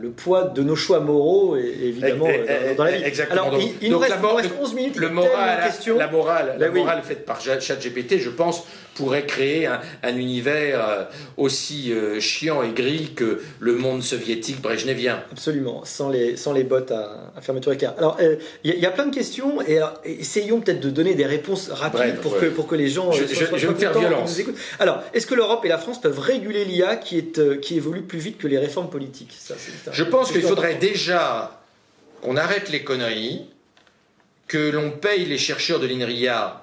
[0.00, 2.28] le poids de nos choix moraux, et, évidemment,
[2.76, 3.04] dans, la vie.
[3.04, 3.48] Exactement.
[3.48, 4.14] Alors, il, nous, reste,
[4.60, 4.96] 11 minutes.
[4.96, 10.86] Le moral, la morale, la morale faite par ChatGPT, je pense, pourrait créer un, univers
[10.86, 11.04] euh,
[11.36, 15.22] aussi chiant et gris que le monde soviétique brejnevien.
[15.32, 17.94] Absolument, sans les, sans les bottes à, fermeture éclair.
[17.96, 18.18] Alors,
[18.64, 22.38] il y, a plein de questions, et essayons peut-être de donner des réponses rapides pour,
[22.38, 23.12] que, pour que les gens...
[23.12, 24.40] Je, je, me faire violence.
[24.78, 28.02] Alors, est-ce que l'Europe et la France peuvent réguler l'IA qui, est, euh, qui évolue
[28.02, 29.36] plus vite que les réformes politiques?
[29.92, 31.60] Je pense qu'il faudrait déjà
[32.22, 33.46] qu'on arrête les conneries,
[34.46, 36.62] que l'on paye les chercheurs de l'INRIA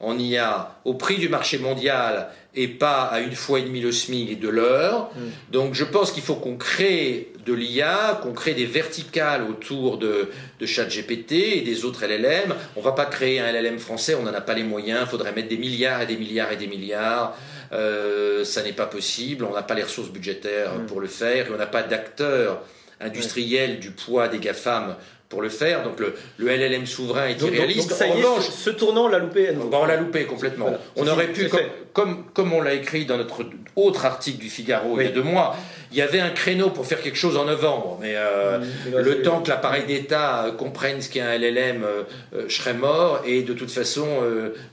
[0.00, 3.92] en IA au prix du marché mondial et pas à une fois et demie le
[3.92, 5.10] SMIC et de l'heure.
[5.14, 5.52] Mm.
[5.52, 10.30] Donc je pense qu'il faut qu'on crée de l'IA, qu'on crée des verticales autour de,
[10.58, 12.54] de ChatGPT et des autres LLM.
[12.76, 15.10] On ne va pas créer un LLM français, on n'en a pas les moyens, il
[15.10, 17.36] faudrait mettre des milliards et des milliards et des milliards.
[17.72, 20.86] Euh, ça n'est pas possible, on n'a pas les ressources budgétaires mm.
[20.86, 22.62] pour le faire et on n'a pas d'acteurs
[23.00, 24.96] industriels du poids des GAFAM
[25.30, 25.82] pour le faire.
[25.84, 27.92] Donc le, le LLM souverain est irréaliste.
[27.92, 30.70] ça en revanche, ce tournant, on l'a loupé à on l'a loupé complètement.
[30.96, 31.48] On aurait pu,
[31.94, 33.44] comme, comme, on l'a écrit dans notre
[33.76, 35.56] autre article du Figaro il y a deux mois,
[35.92, 39.22] il y avait un créneau pour faire quelque chose en novembre, mais euh, mmh, le
[39.22, 43.42] temps que l'appareil d'État euh, comprenne ce qu'est un LLM, euh, je serais mort, et
[43.42, 44.06] de toute façon,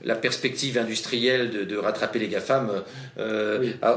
[0.04, 2.70] la perspective industrielle de, de rattraper les GAFAM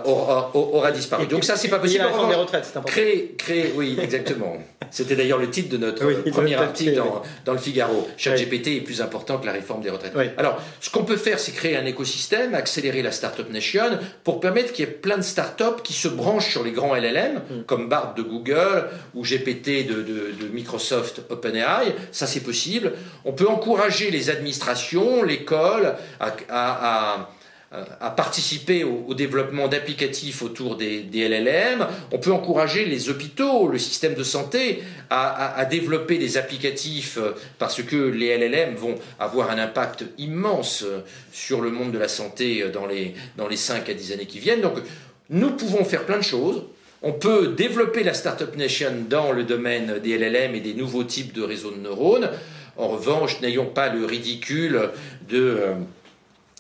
[0.06, 1.28] aura, aura, disparu.
[1.28, 2.04] Donc ça, c'est pas possible.
[2.28, 2.92] des retraites, c'est important.
[2.92, 4.58] Créer, créer, oui, exactement.
[4.90, 8.08] C'était d'ailleurs le titre de notre premier article dans, dans, le Figaro.
[8.18, 10.14] ChatGPT est plus important que la réforme des retraites.
[10.38, 14.74] Alors, ce qu'on peut faire, c'est créer un écosystème, accélérer la Startup Nation, pour permettre
[14.74, 17.64] qu'il y ait plein de startups qui se branchent sur les grands LLM Mm.
[17.66, 22.94] comme Bard de Google ou GPT de, Microsoft OpenAI, ça c'est possible.
[23.26, 27.30] On peut encourager les administrations, l'école à,
[28.18, 31.88] participer au, développement d'applicatifs autour des, LLM.
[32.12, 37.18] On peut encourager les hôpitaux, le système de santé à, développer des applicatifs
[37.60, 40.84] parce que les LLM vont avoir un impact immense
[41.32, 44.40] sur le monde de la santé dans les, dans les 5 à 10 années qui
[44.40, 44.62] viennent.
[44.62, 44.80] Donc
[45.32, 46.64] nous pouvons faire plein de choses.
[47.04, 51.34] On peut développer la Startup Nation dans le domaine des LLM et des nouveaux types
[51.34, 52.30] de réseaux de neurones.
[52.78, 54.92] En revanche, n'ayons pas le ridicule
[55.28, 55.74] de, euh,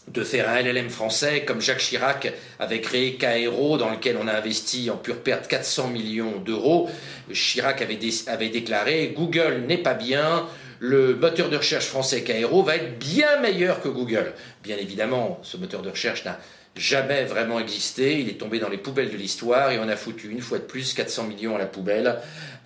[0.07, 4.33] de faire un LLM français comme Jacques Chirac avait créé Cairo, dans lequel on a
[4.33, 6.89] investi en pure perte 400 millions d'euros.
[7.31, 10.47] Chirac avait, déclaré Google n'est pas bien,
[10.79, 14.33] le moteur de recherche français Cairo va être bien meilleur que Google.
[14.63, 16.39] Bien évidemment, ce moteur de recherche n'a
[16.75, 18.19] jamais vraiment existé.
[18.19, 20.63] Il est tombé dans les poubelles de l'histoire et on a foutu une fois de
[20.63, 22.17] plus 400 millions à la poubelle,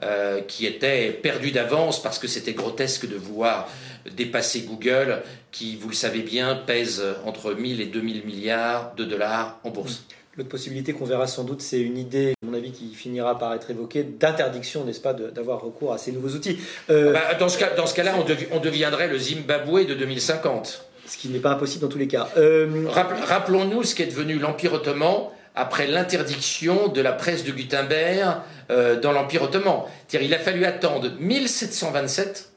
[0.03, 3.69] euh, qui était perdu d'avance parce que c'était grotesque de vouloir
[4.15, 9.59] dépasser Google, qui, vous le savez bien, pèse entre 1000 et 2000 milliards de dollars
[9.63, 10.03] en bourse.
[10.37, 13.53] L'autre possibilité qu'on verra sans doute, c'est une idée, à mon avis, qui finira par
[13.53, 16.57] être évoquée, d'interdiction, n'est-ce pas, d'avoir recours à ces nouveaux outils.
[16.89, 18.15] Euh, bah, dans ce cas-là,
[18.51, 20.85] on, deviendrait le Zimbabwe de 2050.
[21.07, 22.29] Ce qui n'est pas impossible dans tous les cas.
[22.37, 28.37] Euh, rappelons-nous ce qui est devenu l'Empire ottoman après l'interdiction de la presse de Gutenberg
[28.69, 29.83] euh, dans l'Empire ottoman.
[30.13, 32.51] Il a fallu attendre 1727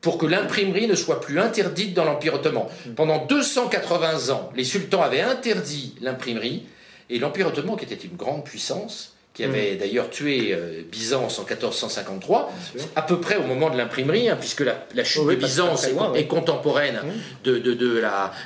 [0.00, 2.64] pour que l'imprimerie ne soit plus interdite dans l'Empire ottoman.
[2.96, 6.66] Pendant 280 ans, les sultans avaient interdit l'imprimerie,
[7.08, 9.78] et l'Empire ottoman, qui était une grande puissance, qui avait mm.
[9.78, 12.52] d'ailleurs tué euh, Byzance en 1453,
[12.96, 17.00] à peu près au moment de l'imprimerie, hein, puisque la, chute de Byzance est, contemporaine
[17.02, 17.50] mm.
[17.50, 17.98] de,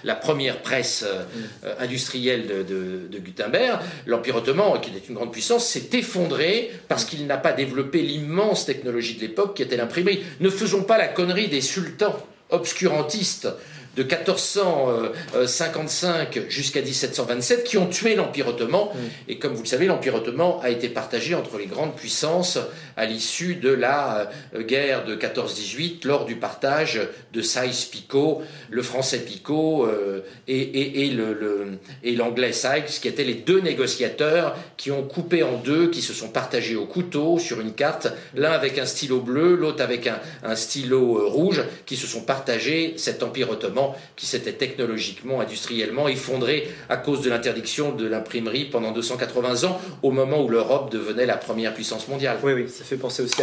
[0.05, 1.83] la, première presse euh, mm.
[1.83, 3.81] industrielle de, Gutenberg.
[4.07, 8.65] L'Empire ottoman, qui était une grande puissance, s'est effondré parce qu'il n'a pas développé l'immense
[8.67, 10.23] technologie de l'époque qui était l'imprimerie.
[10.41, 12.17] Ne faisons pas la connerie des sultans
[12.51, 13.49] obscurantistes
[13.97, 18.85] de 1455 jusqu'à 1727 qui ont tué l'Empire ottoman.
[18.85, 18.99] Mm.
[19.29, 22.59] Et comme vous le savez, l'Empire ottoman a été partagé entre les grandes puissances
[22.97, 27.01] à l'issue de la euh, guerre de 14-18 lors du partage
[27.33, 34.57] de Sykes-Picot, le français Picot euh, et, et, l'anglais Sykes, qui étaient les deux négociateurs
[34.77, 38.53] qui ont coupé en deux, qui se sont partagés au couteau sur une carte, l'un
[38.53, 42.95] avec un stylo bleu, l'autre avec un, un stylo euh, rouge, qui se sont partagés
[42.97, 43.86] cet Empire ottoman
[44.17, 50.11] qui s'était technologiquement, industriellement effondré à cause de l'interdiction de l'imprimerie pendant 280 ans, au
[50.11, 52.39] moment où l'Europe devenait la première puissance mondiale.
[52.43, 53.37] Oui, oui, ça fait penser aussi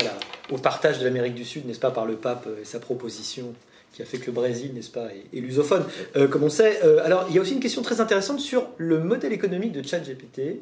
[0.51, 3.53] au partage de l'Amérique du Sud, n'est-ce pas, par le pape et sa proposition
[3.93, 5.85] qui a fait que le Brésil, n'est-ce pas, est, lusophone,
[6.15, 6.79] euh, comme on sait.
[6.83, 9.87] Euh, alors, il y a aussi une question très intéressante sur le modèle économique de
[9.87, 10.61] ChatGPT.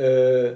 [0.00, 0.52] Euh,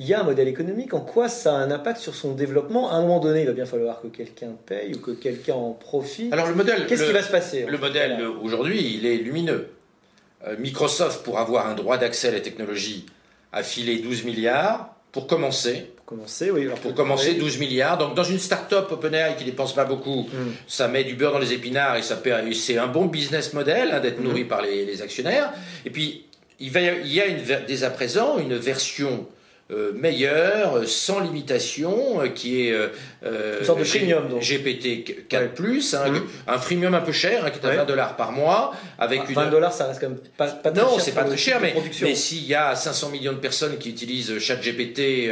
[0.00, 2.90] il y a un modèle économique, en quoi ça a un impact sur son développement
[2.90, 5.72] À un moment donné, il va bien falloir que quelqu'un paye ou que quelqu'un en
[5.72, 6.32] profite.
[6.32, 9.68] Alors le modèle, qu'est-ce qui va se passer Le modèle aujourd'hui, il est lumineux.
[10.46, 13.04] Euh, Microsoft, pour avoir un droit d'accès à la technologie,
[13.52, 15.92] a filé 12 milliards pour commencer.
[15.96, 16.66] Pour commencer, oui.
[16.80, 17.98] pour commencer, 12 milliards.
[17.98, 20.52] Donc dans une start-up OpenAI qui dépense pas beaucoup, hmm.
[20.66, 22.18] ça met du beurre dans les épinards et ça
[22.54, 24.24] c'est un bon business model hein, d'être hmm.
[24.24, 25.52] nourri par les, actionnaires.
[25.84, 26.24] Et puis
[26.58, 29.26] il, va, il y a une, dès à présent une version
[29.72, 32.88] euh, meilleur, sans limitation, euh, qui est euh,
[33.60, 34.42] une sorte de freemium, donc.
[34.42, 35.62] GPT 4
[35.94, 36.20] hein, mmh.
[36.48, 39.44] un freemium un peu cher, hein, qui est à 20 dollars par mois, avec 20
[39.44, 39.50] une...
[39.50, 42.16] dollars, ça reste quand même pas, pas très non, c'est pas très cher, mais, mais
[42.16, 45.30] s'il y a 500 millions de personnes qui utilisent ChatGPT,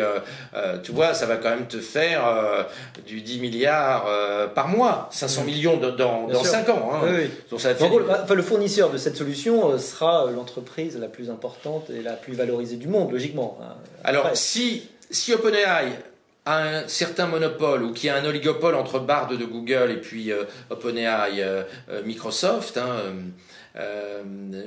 [0.85, 2.67] tu vois, ça va quand même te faire
[3.09, 4.07] du 10 milliards
[4.55, 5.47] par mois, 500 mmh.
[5.47, 6.91] millions dans, dans 5 ans.
[6.93, 7.09] Hein.
[7.51, 12.03] Donc ça fait enfin, le fournisseur de cette solution sera l'entreprise la plus importante et
[12.03, 13.59] la plus valorisée du monde, logiquement.
[13.61, 13.75] Hein.
[14.29, 15.89] Alors si, si OpenAI
[16.45, 19.97] a un certain monopole ou qu'il y a un oligopole entre Bard de Google et
[19.97, 22.97] puis euh, OpenAI euh, euh, Microsoft, hein,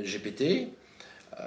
[0.04, 0.70] GPT,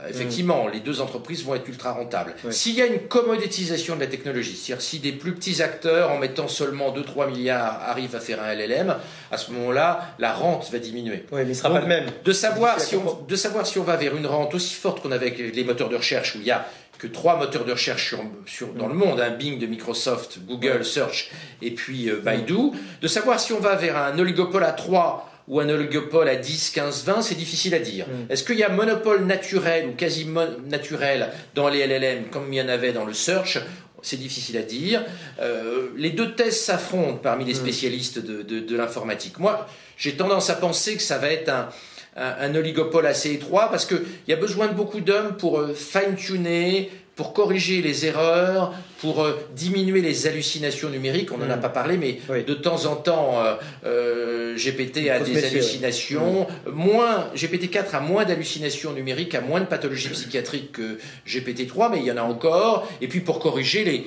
[0.08, 2.34] effectivement, les deux entreprises vont être ultra rentables.
[2.50, 6.18] S'il y a une commoditisation de la technologie, c'est-à-dire si des plus petits acteurs, en
[6.18, 8.94] mettant seulement 2-3 milliards, arrivent à faire un LLM,
[9.30, 11.24] à ce moment-là, la rente va diminuer.
[11.32, 12.06] Oui, mais il sera pas le même.
[12.24, 15.12] De savoir, si on, de savoir si on va vers une rente aussi forte qu'on
[15.12, 16.66] avait avec les moteurs de recherche, où il y a
[17.05, 18.14] que trois moteurs de recherche
[18.46, 21.30] sur, dans le monde, un hein, Bing de Microsoft, Google Search
[21.61, 22.70] et puis euh, Baidu,
[23.02, 26.70] de savoir si on va vers un oligopole à 3 ou un oligopole à 10,
[26.70, 28.07] 15, 20, c'est difficile à dire.
[28.07, 28.32] Mm.
[28.32, 30.26] Est-ce qu'il y a monopole naturel ou quasi
[30.66, 33.59] naturel dans les LLM comme il y en avait dans le search?
[34.00, 35.05] C'est difficile à dire.
[35.40, 37.57] Euh, les deux thèses s'affrontent parmi les mm.
[37.57, 39.38] spécialistes de, de l'informatique.
[39.38, 41.68] Moi, j'ai tendance à penser que ça va être un,
[42.16, 46.90] un, oligopole assez étroit parce qu'il y a besoin de beaucoup d'hommes pour euh, fine-tuner,
[47.16, 51.32] pour corriger les erreurs, pour euh, diminuer les hallucinations numériques.
[51.32, 51.60] On n'en a mm.
[51.60, 53.42] pas parlé, mais de temps en temps,
[53.84, 56.46] euh, GPT a des hallucinations.
[56.66, 56.70] Mm.
[56.70, 62.04] Moins, GPT-4 a moins d'hallucinations numériques, a moins de pathologies psychiatriques que GPT-3, mais il
[62.04, 62.88] y en a encore.
[63.00, 64.06] Et puis pour corriger les,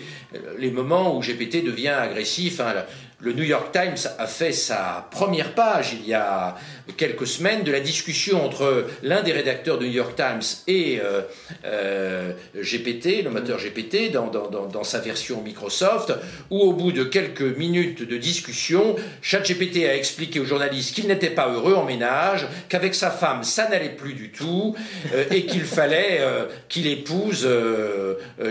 [0.57, 2.73] les moments où GPT devient agressif, hein,
[3.19, 6.55] le New York Times a fait sa première page il y a
[6.97, 11.21] quelques semaines de la discussion entre l'un des rédacteurs du New York Times et euh,
[11.65, 16.13] euh, GPT, le GPT, dans, dans, sa version Microsoft,
[16.51, 21.31] où au bout de quelques minutes de discussion, ChatGPT a expliqué aux journalistes qu'il n'était
[21.31, 24.75] pas heureux en ménage, qu'avec sa femme ça n'allait plus du tout,
[25.13, 26.21] euh, et qu'il fallait
[26.69, 27.47] qu'il épouse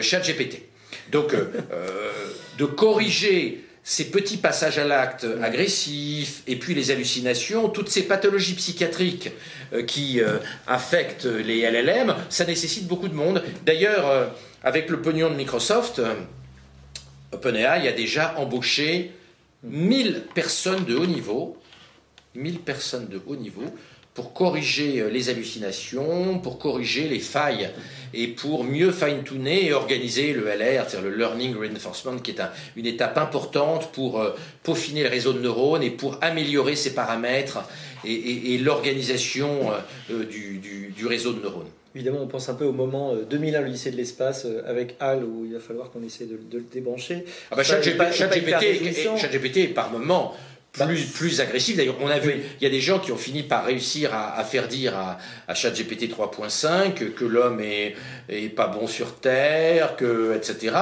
[0.01, 0.62] ChatGPT.
[1.12, 1.35] Donc,
[2.59, 8.55] de corriger ces petits passages à l'acte agressifs, et puis les hallucinations, toutes ces pathologies
[8.55, 9.30] psychiatriques
[9.72, 13.45] euh, qui euh, affectent les LLM, ça nécessite beaucoup de monde.
[13.64, 14.26] D'ailleurs, euh,
[14.64, 16.03] avec le pognon de Microsoft,
[17.30, 19.12] OpenAI a déjà embauché
[19.62, 21.57] 1000 personnes de haut niveau,
[22.34, 23.72] 1000 personnes de haut niveau
[24.17, 27.69] pour corriger euh, les hallucinations, pour corriger les failles
[28.14, 32.41] et pour mieux fine-tuner et organiser le LR, c'est-à-dire le Learning Reinforcement, qui est
[32.77, 34.31] une étape importante pour euh,
[34.62, 37.59] peaufiner le réseau de neurones et pour améliorer ses paramètres
[38.05, 39.71] et, l'organisation
[40.11, 41.69] euh, du, réseau de neurones.
[41.95, 45.45] Évidemment, on pense un peu au moment 2001, le lycée de l'espace, avec HAL, où
[45.47, 47.25] il va falloir qu'on essaie de, le débrancher.
[47.51, 50.35] Ah bah, ChatGPT est par moment
[50.85, 51.77] plus, plus agressif.
[51.77, 54.43] D'ailleurs, on a vu, il y a des gens qui ont fini par réussir à,
[54.45, 55.18] faire dire à,
[55.49, 57.95] à ChatGPT 3.5 que, l'homme est,
[58.29, 60.77] est, pas bon sur Terre, que, etc.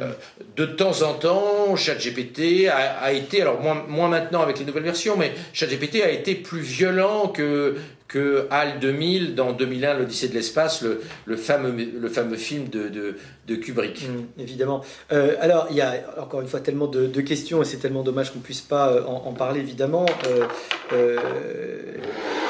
[0.00, 0.12] Euh,
[0.56, 4.84] de temps en temps, ChatGPT a, a été, alors moins, moins maintenant avec les nouvelles
[4.84, 7.76] versions, mais ChatGPT a été plus violent que,
[8.10, 12.88] que HAL 2000 dans 2001, l'Odyssée de l'espace, le, le, fameux, le fameux film de,
[12.88, 14.08] de, Kubrick.
[14.08, 14.82] Mmh, évidemment.
[15.12, 18.32] Euh, alors, il y a encore une fois tellement de, questions et c'est tellement dommage
[18.32, 20.06] qu'on ne puisse pas euh, en, parler, évidemment.
[20.92, 21.16] Euh,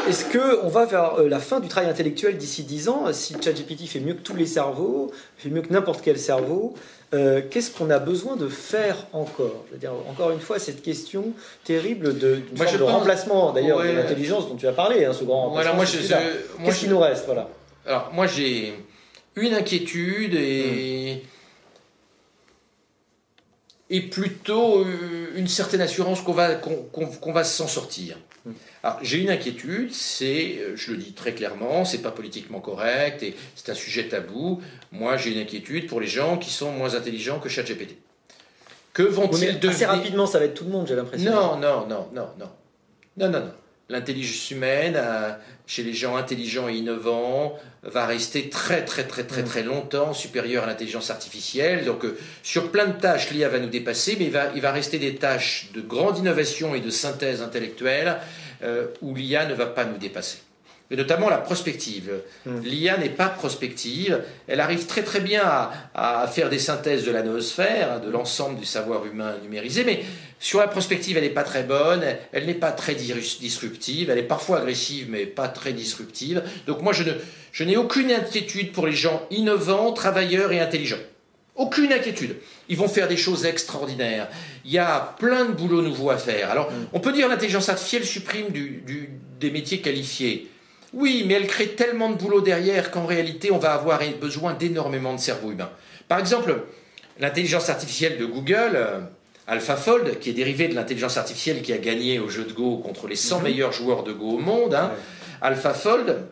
[0.08, 4.00] Est-ce qu'on va vers la fin du travail intellectuel d'ici 10 ans Si ChatGPT fait
[4.00, 6.74] mieux que tous les cerveaux, fait mieux que n'importe quel cerveau,
[7.12, 9.64] euh, qu'est-ce qu'on a besoin de faire encore?
[9.68, 11.32] Je veux dire, encore une fois, cette question
[11.64, 15.80] terrible de, de remplacement, d'ailleurs, de l'intelligence dont tu as parlé, hein, ce grand remplacement.
[16.64, 17.26] Qu'est-ce qui nous reste?
[17.26, 17.48] Voilà.
[17.86, 18.74] Alors, moi, j'ai
[19.36, 21.22] une inquiétude et.
[21.24, 21.26] Hmm
[23.90, 28.16] et plutôt euh, une certaine assurance qu'on va, qu'on, va s'en sortir.
[28.46, 28.52] Hmm.
[28.84, 33.22] Alors, j'ai une inquiétude, c'est, euh, je le dis très clairement, c'est pas politiquement correct
[33.22, 34.62] et c'est un sujet tabou.
[34.92, 37.96] Moi, j'ai une inquiétude pour les gens qui sont moins intelligents que ChatGPT.
[38.92, 41.30] Que vont-ils devenir Assez rapidement, ça va être tout le monde, j'ai l'impression.
[41.30, 42.50] Non, non, non, non, non.
[43.16, 43.52] Non, non, non
[43.90, 45.32] l'intelligence humaine, euh,
[45.66, 50.64] chez les gens intelligents et innovants, va rester très très très très très longtemps supérieure
[50.64, 51.84] à l'intelligence artificielle.
[51.84, 54.72] Donc euh, sur plein de tâches, l'IA va nous dépasser, mais il va, il va
[54.72, 58.18] rester des tâches de grande innovation et de synthèse intellectuelle
[58.62, 60.38] euh, où l'IA ne va pas nous dépasser
[60.90, 62.10] et notamment la prospective.
[62.44, 62.60] Hmm.
[62.62, 65.42] L'IA n'est pas prospective, elle arrive très très bien
[65.94, 70.02] à, faire des synthèses de la noosphère, de l'ensemble du savoir humain numérisé, mais
[70.38, 74.22] sur la prospective, elle n'est pas très bonne, elle n'est pas très disruptive, elle est
[74.22, 76.42] parfois agressive, mais pas très disruptive.
[76.66, 77.12] Donc moi, je, ne,
[77.52, 80.96] je n'ai aucune inquiétude pour les gens innovants, travailleurs et intelligents.
[81.56, 82.36] Aucune inquiétude.
[82.70, 84.28] Ils vont faire des choses extraordinaires.
[84.64, 86.50] Il y a plein de boulots nouveaux à faire.
[86.50, 86.86] Alors, hmm.
[86.94, 88.46] on peut dire l'intelligence artificielle supprime
[89.40, 90.48] des métiers qualifiés.
[90.92, 95.14] Oui, mais elle crée tellement de boulot derrière qu'en réalité, on va avoir besoin d'énormément
[95.14, 95.70] de cerveaux humains.
[96.08, 96.64] Par exemple,
[97.20, 99.00] l'intelligence artificielle de Google, euh,
[99.46, 103.06] AlphaFold, qui est dérivée de l'intelligence artificielle qui a gagné au jeu de Go contre
[103.06, 103.44] les 100 mhm.
[103.44, 104.92] meilleurs joueurs de Go au monde, hein,
[105.42, 106.24] AlphaFold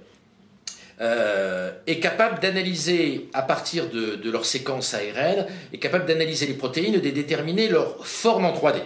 [1.00, 6.94] euh, est capable d'analyser, à partir de, leur séquence ARN, est capable d'analyser les protéines
[6.94, 8.80] et de déterminer leur forme en 3D.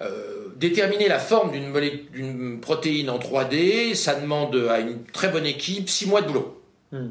[0.00, 5.88] Euh, déterminer la forme d'une protéine en 3D, ça demande à une très bonne équipe
[5.88, 6.62] 6 mois de boulot.
[6.92, 7.08] Hmm.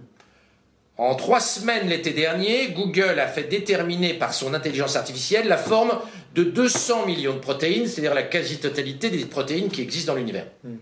[0.97, 5.99] En 3 semaines l'été dernier, Google a fait déterminer par son intelligence artificielle la forme
[6.33, 10.47] de 200 millions de protéines, c'est-à-dire la quasi-totalité des protéines qui existent dans l'univers.
[10.63, 10.77] Hmm.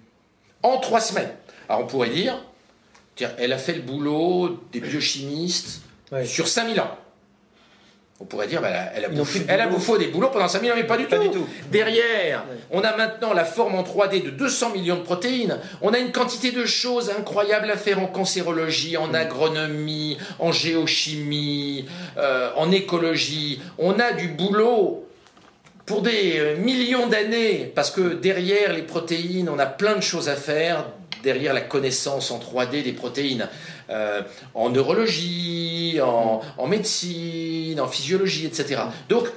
[0.61, 1.31] En 3 semaines.
[1.67, 2.41] Alors on pourrait dire,
[3.37, 5.81] elle a fait le boulot des biochimistes
[6.25, 6.97] sur 5000 ans.
[8.23, 10.75] On pourrait dire, bah, elle, a bouffé, elle a bouffé des boulots pendant 5000 ans,
[10.77, 11.45] mais pas du, tout.
[11.69, 15.57] Derrière, on a maintenant la forme en 3D de 200 millions de protéines.
[15.81, 19.15] On a une quantité de choses incroyables à faire en cancérologie, en mm.
[19.15, 21.85] agronomie, en géochimie,
[22.17, 23.59] euh, en écologie.
[23.77, 25.05] On a du boulot
[25.85, 30.29] pour des euh, millions d'années, parce que derrière les protéines, on a plein de choses
[30.29, 30.85] à faire,
[31.23, 33.49] derrière la connaissance en 3D des protéines,
[33.93, 34.21] euh,
[34.53, 38.81] en neurologie, en, médecine, en physiologie, etc.
[39.07, 39.27] Donc,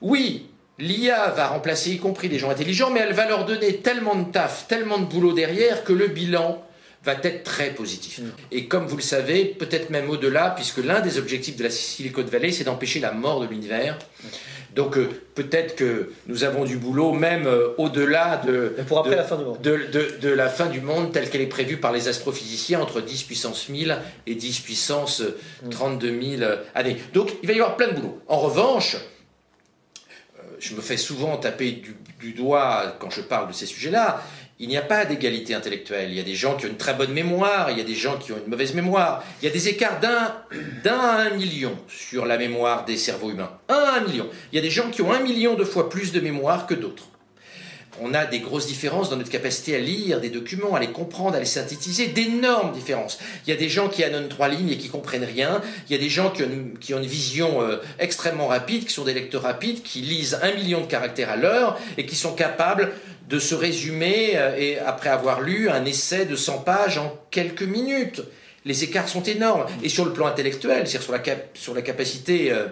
[0.00, 0.46] oui,
[0.78, 4.30] l'IA va remplacer y compris des gens intelligents, mais elle va leur donner tellement de
[4.30, 6.62] taf, tellement de boulot derrière que le bilan
[7.04, 8.20] va être très positif.
[8.20, 8.30] Mm.
[8.52, 12.22] Et comme vous le savez, peut-être même au-delà, puisque l'un des objectifs de la Silicon
[12.22, 13.98] Valley, c'est d'empêcher la mort de l'univers.
[14.78, 19.44] Donc euh, peut-être que nous avons du boulot même euh, au-delà de, la fin du
[19.44, 19.60] monde.
[19.60, 23.68] De, la fin du monde telle qu'elle est prévue par les astrophysiciens entre 10 puissance
[23.68, 23.98] 1000
[24.28, 25.24] et 10 puissance
[25.68, 26.36] 32 mm.
[26.38, 26.96] 000 années.
[27.12, 28.22] Donc il va y avoir plein de boulot.
[28.28, 33.54] En revanche, euh, je me fais souvent taper du, du doigt quand je parle de
[33.54, 34.22] ces sujets-là,
[34.60, 36.10] il n'y a pas d'égalité intellectuelle.
[36.10, 37.94] Il y a des gens qui ont une très bonne mémoire, il y a des
[37.94, 39.22] gens qui ont une mauvaise mémoire.
[39.40, 40.34] Il y a des écarts d'un,
[40.84, 43.52] d'un à un million sur la mémoire des cerveaux humains.
[43.68, 44.26] Un à un million.
[44.52, 46.74] Il y a des gens qui ont un million de fois plus de mémoire que
[46.74, 47.08] d'autres.
[48.00, 51.34] On a des grosses différences dans notre capacité à lire des documents, à les comprendre,
[51.34, 53.18] à les synthétiser, d'énormes différences.
[53.46, 55.60] Il y a des gens qui annonnent trois lignes et qui comprennent rien.
[55.88, 59.14] Il y a des gens qui ont une, vision euh, extrêmement rapide, qui sont des
[59.14, 62.92] lecteurs rapides, qui lisent un million de caractères à l'heure et qui sont capables
[63.28, 67.62] de se résumer, euh, et après avoir lu un essai de 100 pages en quelques
[67.62, 68.22] minutes.
[68.64, 69.66] Les écarts sont énormes.
[69.82, 72.66] Et sur le plan intellectuel, c'est-à-dire sur la, capacité euh,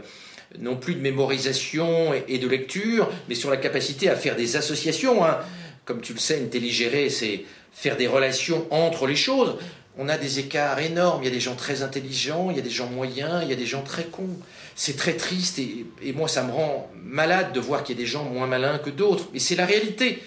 [0.58, 5.24] non plus de mémorisation et, de lecture, mais sur la capacité à faire des associations.
[5.24, 5.38] Hein.
[5.84, 9.56] Comme tu le sais, intelligérer, c'est faire des relations entre les choses.
[9.98, 11.22] On a des écarts énormes.
[11.22, 13.52] Il y a des gens très intelligents, il y a des gens moyens, il y
[13.52, 14.36] a des gens très cons.
[14.74, 18.02] C'est très triste et, et, moi, ça me rend malade de voir qu'il y a
[18.02, 19.28] des gens moins malins que d'autres.
[19.32, 20.22] Mais c'est la réalité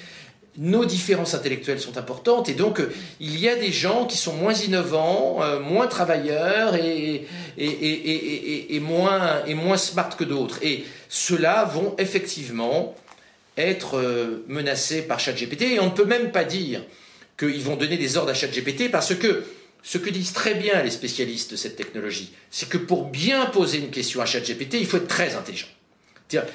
[0.57, 4.33] nos différences intellectuelles sont importantes et donc euh, il y a des gens qui sont
[4.33, 7.27] moins innovants, euh, moins travailleurs et,
[8.81, 10.59] moins smart que d'autres.
[10.61, 12.95] Et ceux-là vont effectivement
[13.57, 16.81] être euh, menacés par ChatGPT et on ne peut même pas dire
[17.37, 19.43] qu'ils vont donner des ordres à ChatGPT parce que
[19.81, 23.77] ce que disent très bien les spécialistes de cette technologie, c'est que pour bien poser
[23.77, 25.67] une question à ChatGPT, il faut être très intelligent.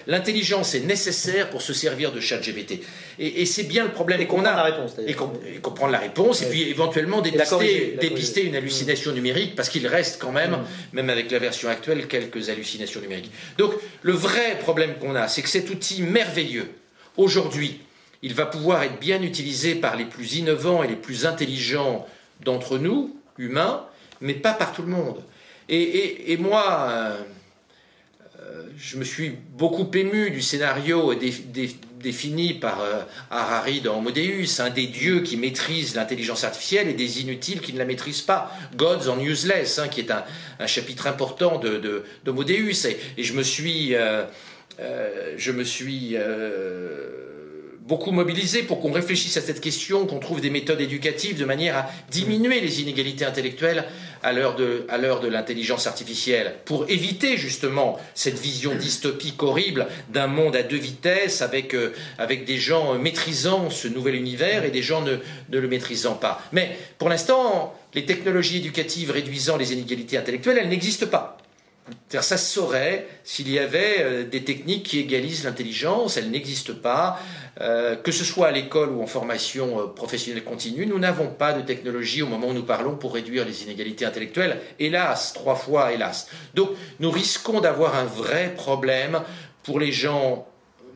[0.06, 2.80] L'intelligence est nécessaire pour se servir de chat GPT.
[3.18, 4.54] Et, c'est bien le problème qu'on a.
[4.54, 5.14] La réponse, et,
[5.60, 10.52] comprendre la réponse, et puis éventuellement dépister, une hallucination numérique, parce qu'il reste quand même,
[10.52, 10.66] mm.
[10.92, 13.32] même avec la version actuelle, quelques hallucinations numériques.
[13.58, 13.72] Donc
[14.02, 16.70] le vrai problème qu'on a, c'est que cet outil merveilleux,
[17.16, 17.80] aujourd'hui,
[18.22, 22.06] il va pouvoir être bien utilisé par les plus innovants et les plus intelligents
[22.44, 23.86] d'entre nous, humains,
[24.20, 25.20] mais pas par tout le monde.
[25.68, 26.88] Et, moi...
[26.90, 27.22] Euh,
[28.76, 31.14] je me suis beaucoup ému du scénario
[32.00, 37.20] défini par euh, Harari dans Modéus, un des dieux qui maîtrise l'intelligence artificielle et des
[37.20, 38.52] inutiles qui ne la maîtrisent pas.
[38.76, 40.24] Gods on Useless, hein, qui est un,
[40.66, 42.04] chapitre important de, de.
[43.16, 44.24] Et, je me suis, euh,
[44.80, 46.16] euh, je me suis
[47.86, 51.76] beaucoup mobilisé pour qu'on réfléchisse à cette question, qu'on trouve des méthodes éducatives de manière
[51.76, 53.84] à diminuer les inégalités intellectuelles
[54.22, 60.62] à l'heure de, l'intelligence artificielle, pour éviter justement cette vision dystopique horrible d'un monde à
[60.62, 61.92] deux vitesses avec, euh,
[62.46, 65.16] des gens maîtrisant ce nouvel univers et des gens ne,
[65.50, 66.40] ne le maîtrisant pas.
[66.52, 71.36] Mais pour l'instant, les technologies éducatives réduisant les inégalités intellectuelles, elles n'existent pas.
[72.08, 77.18] Ça se saurait s'il y avait euh, des techniques qui égalisent l'intelligence, elles n'existent pas.
[77.60, 81.52] Euh, que ce soit à l'école ou en formation euh, professionnelle continue, nous n'avons pas
[81.52, 84.60] de technologie au moment où nous parlons pour réduire les inégalités intellectuelles.
[84.78, 86.28] Hélas, trois fois hélas.
[86.54, 86.70] Donc
[87.00, 89.20] nous risquons d'avoir un vrai problème
[89.62, 90.48] pour les gens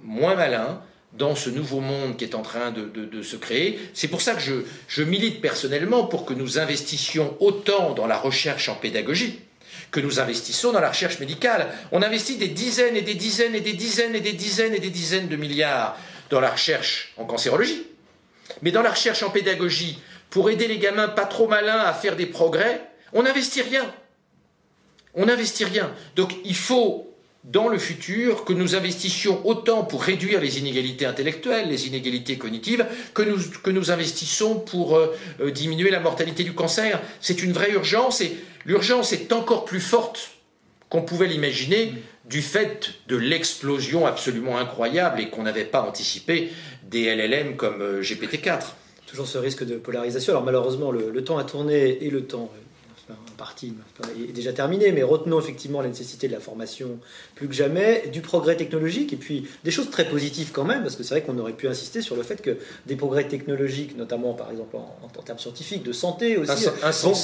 [0.02, 0.80] moins malins
[1.12, 3.78] dans ce nouveau monde qui est en train de, se créer.
[3.92, 4.54] C'est pour ça que je,
[4.86, 9.40] je milite personnellement pour que nous investissions autant dans la recherche en pédagogie
[9.90, 11.68] que nous investissons dans la recherche médicale.
[11.92, 14.90] On investit des dizaines et des dizaines et des dizaines et des dizaines et des
[14.90, 15.96] dizaines de milliards
[16.30, 17.86] dans la recherche en cancérologie.
[18.62, 19.98] Mais dans la recherche en pédagogie,
[20.30, 23.92] pour aider les gamins pas trop malins à faire des progrès, on n'investit rien.
[25.14, 25.92] On n'investit rien.
[26.16, 27.07] Donc il faut,
[27.50, 32.86] dans le futur, que nous investissions autant pour réduire les inégalités intellectuelles, les inégalités cognitives,
[33.14, 37.00] que nous, que nous investissons pour euh, euh, diminuer la mortalité du cancer.
[37.20, 38.36] C'est une vraie urgence et
[38.66, 40.32] l'urgence est encore plus forte
[40.90, 41.94] qu'on pouvait l'imaginer
[42.26, 46.50] du fait de l'explosion absolument incroyable et qu'on n'avait pas anticipé
[46.90, 48.74] des LLM comme euh, GPT-4.
[49.06, 50.34] Toujours ce risque de polarisation.
[50.34, 52.50] Alors malheureusement, le, temps a tourné et le temps
[53.38, 53.72] partie
[54.28, 56.98] est déjà terminée, mais retenons effectivement la nécessité de la formation
[57.36, 60.96] plus que jamais, du progrès technologique et puis des choses très positives quand même, parce
[60.96, 64.34] que c'est vrai qu'on aurait pu insister sur le fait que des progrès technologiques, notamment
[64.34, 66.66] par exemple en, termes scientifiques, de santé aussi,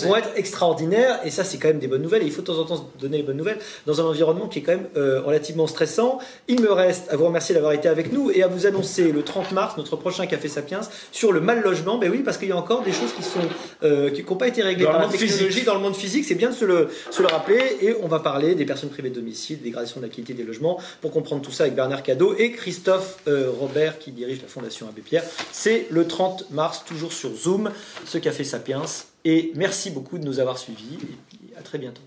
[0.06, 2.46] vont, être extraordinaires et ça c'est quand même des bonnes nouvelles et il faut de
[2.46, 5.20] temps en temps donner les bonnes nouvelles dans un environnement qui est quand même euh,
[5.20, 6.20] relativement stressant.
[6.48, 9.22] Il me reste à vous remercier d'avoir été avec nous et à vous annoncer le
[9.22, 11.98] 30 mars notre prochain Café Sapiens sur le mal logement.
[11.98, 13.40] Ben oui, parce qu'il y a encore des choses qui sont
[13.82, 16.50] euh, qui n'ont pas été réglées par la technologie dans le monde physique c'est bien
[16.50, 16.88] de se le,
[17.26, 17.78] rappeler.
[17.80, 20.80] Et on va parler des personnes privées de domicile, dégradation de la qualité des logements,
[21.00, 24.88] pour comprendre tout ça avec Bernard Cadeau et Christophe euh, Robert qui dirige la Fondation
[24.88, 25.24] Abbé Pierre.
[25.52, 27.70] C'est le 30 mars, toujours sur Zoom,
[28.06, 28.84] ce Café Sapiens.
[29.24, 30.98] Et merci beaucoup de nous avoir suivis.
[31.32, 32.02] Et à très bientôt.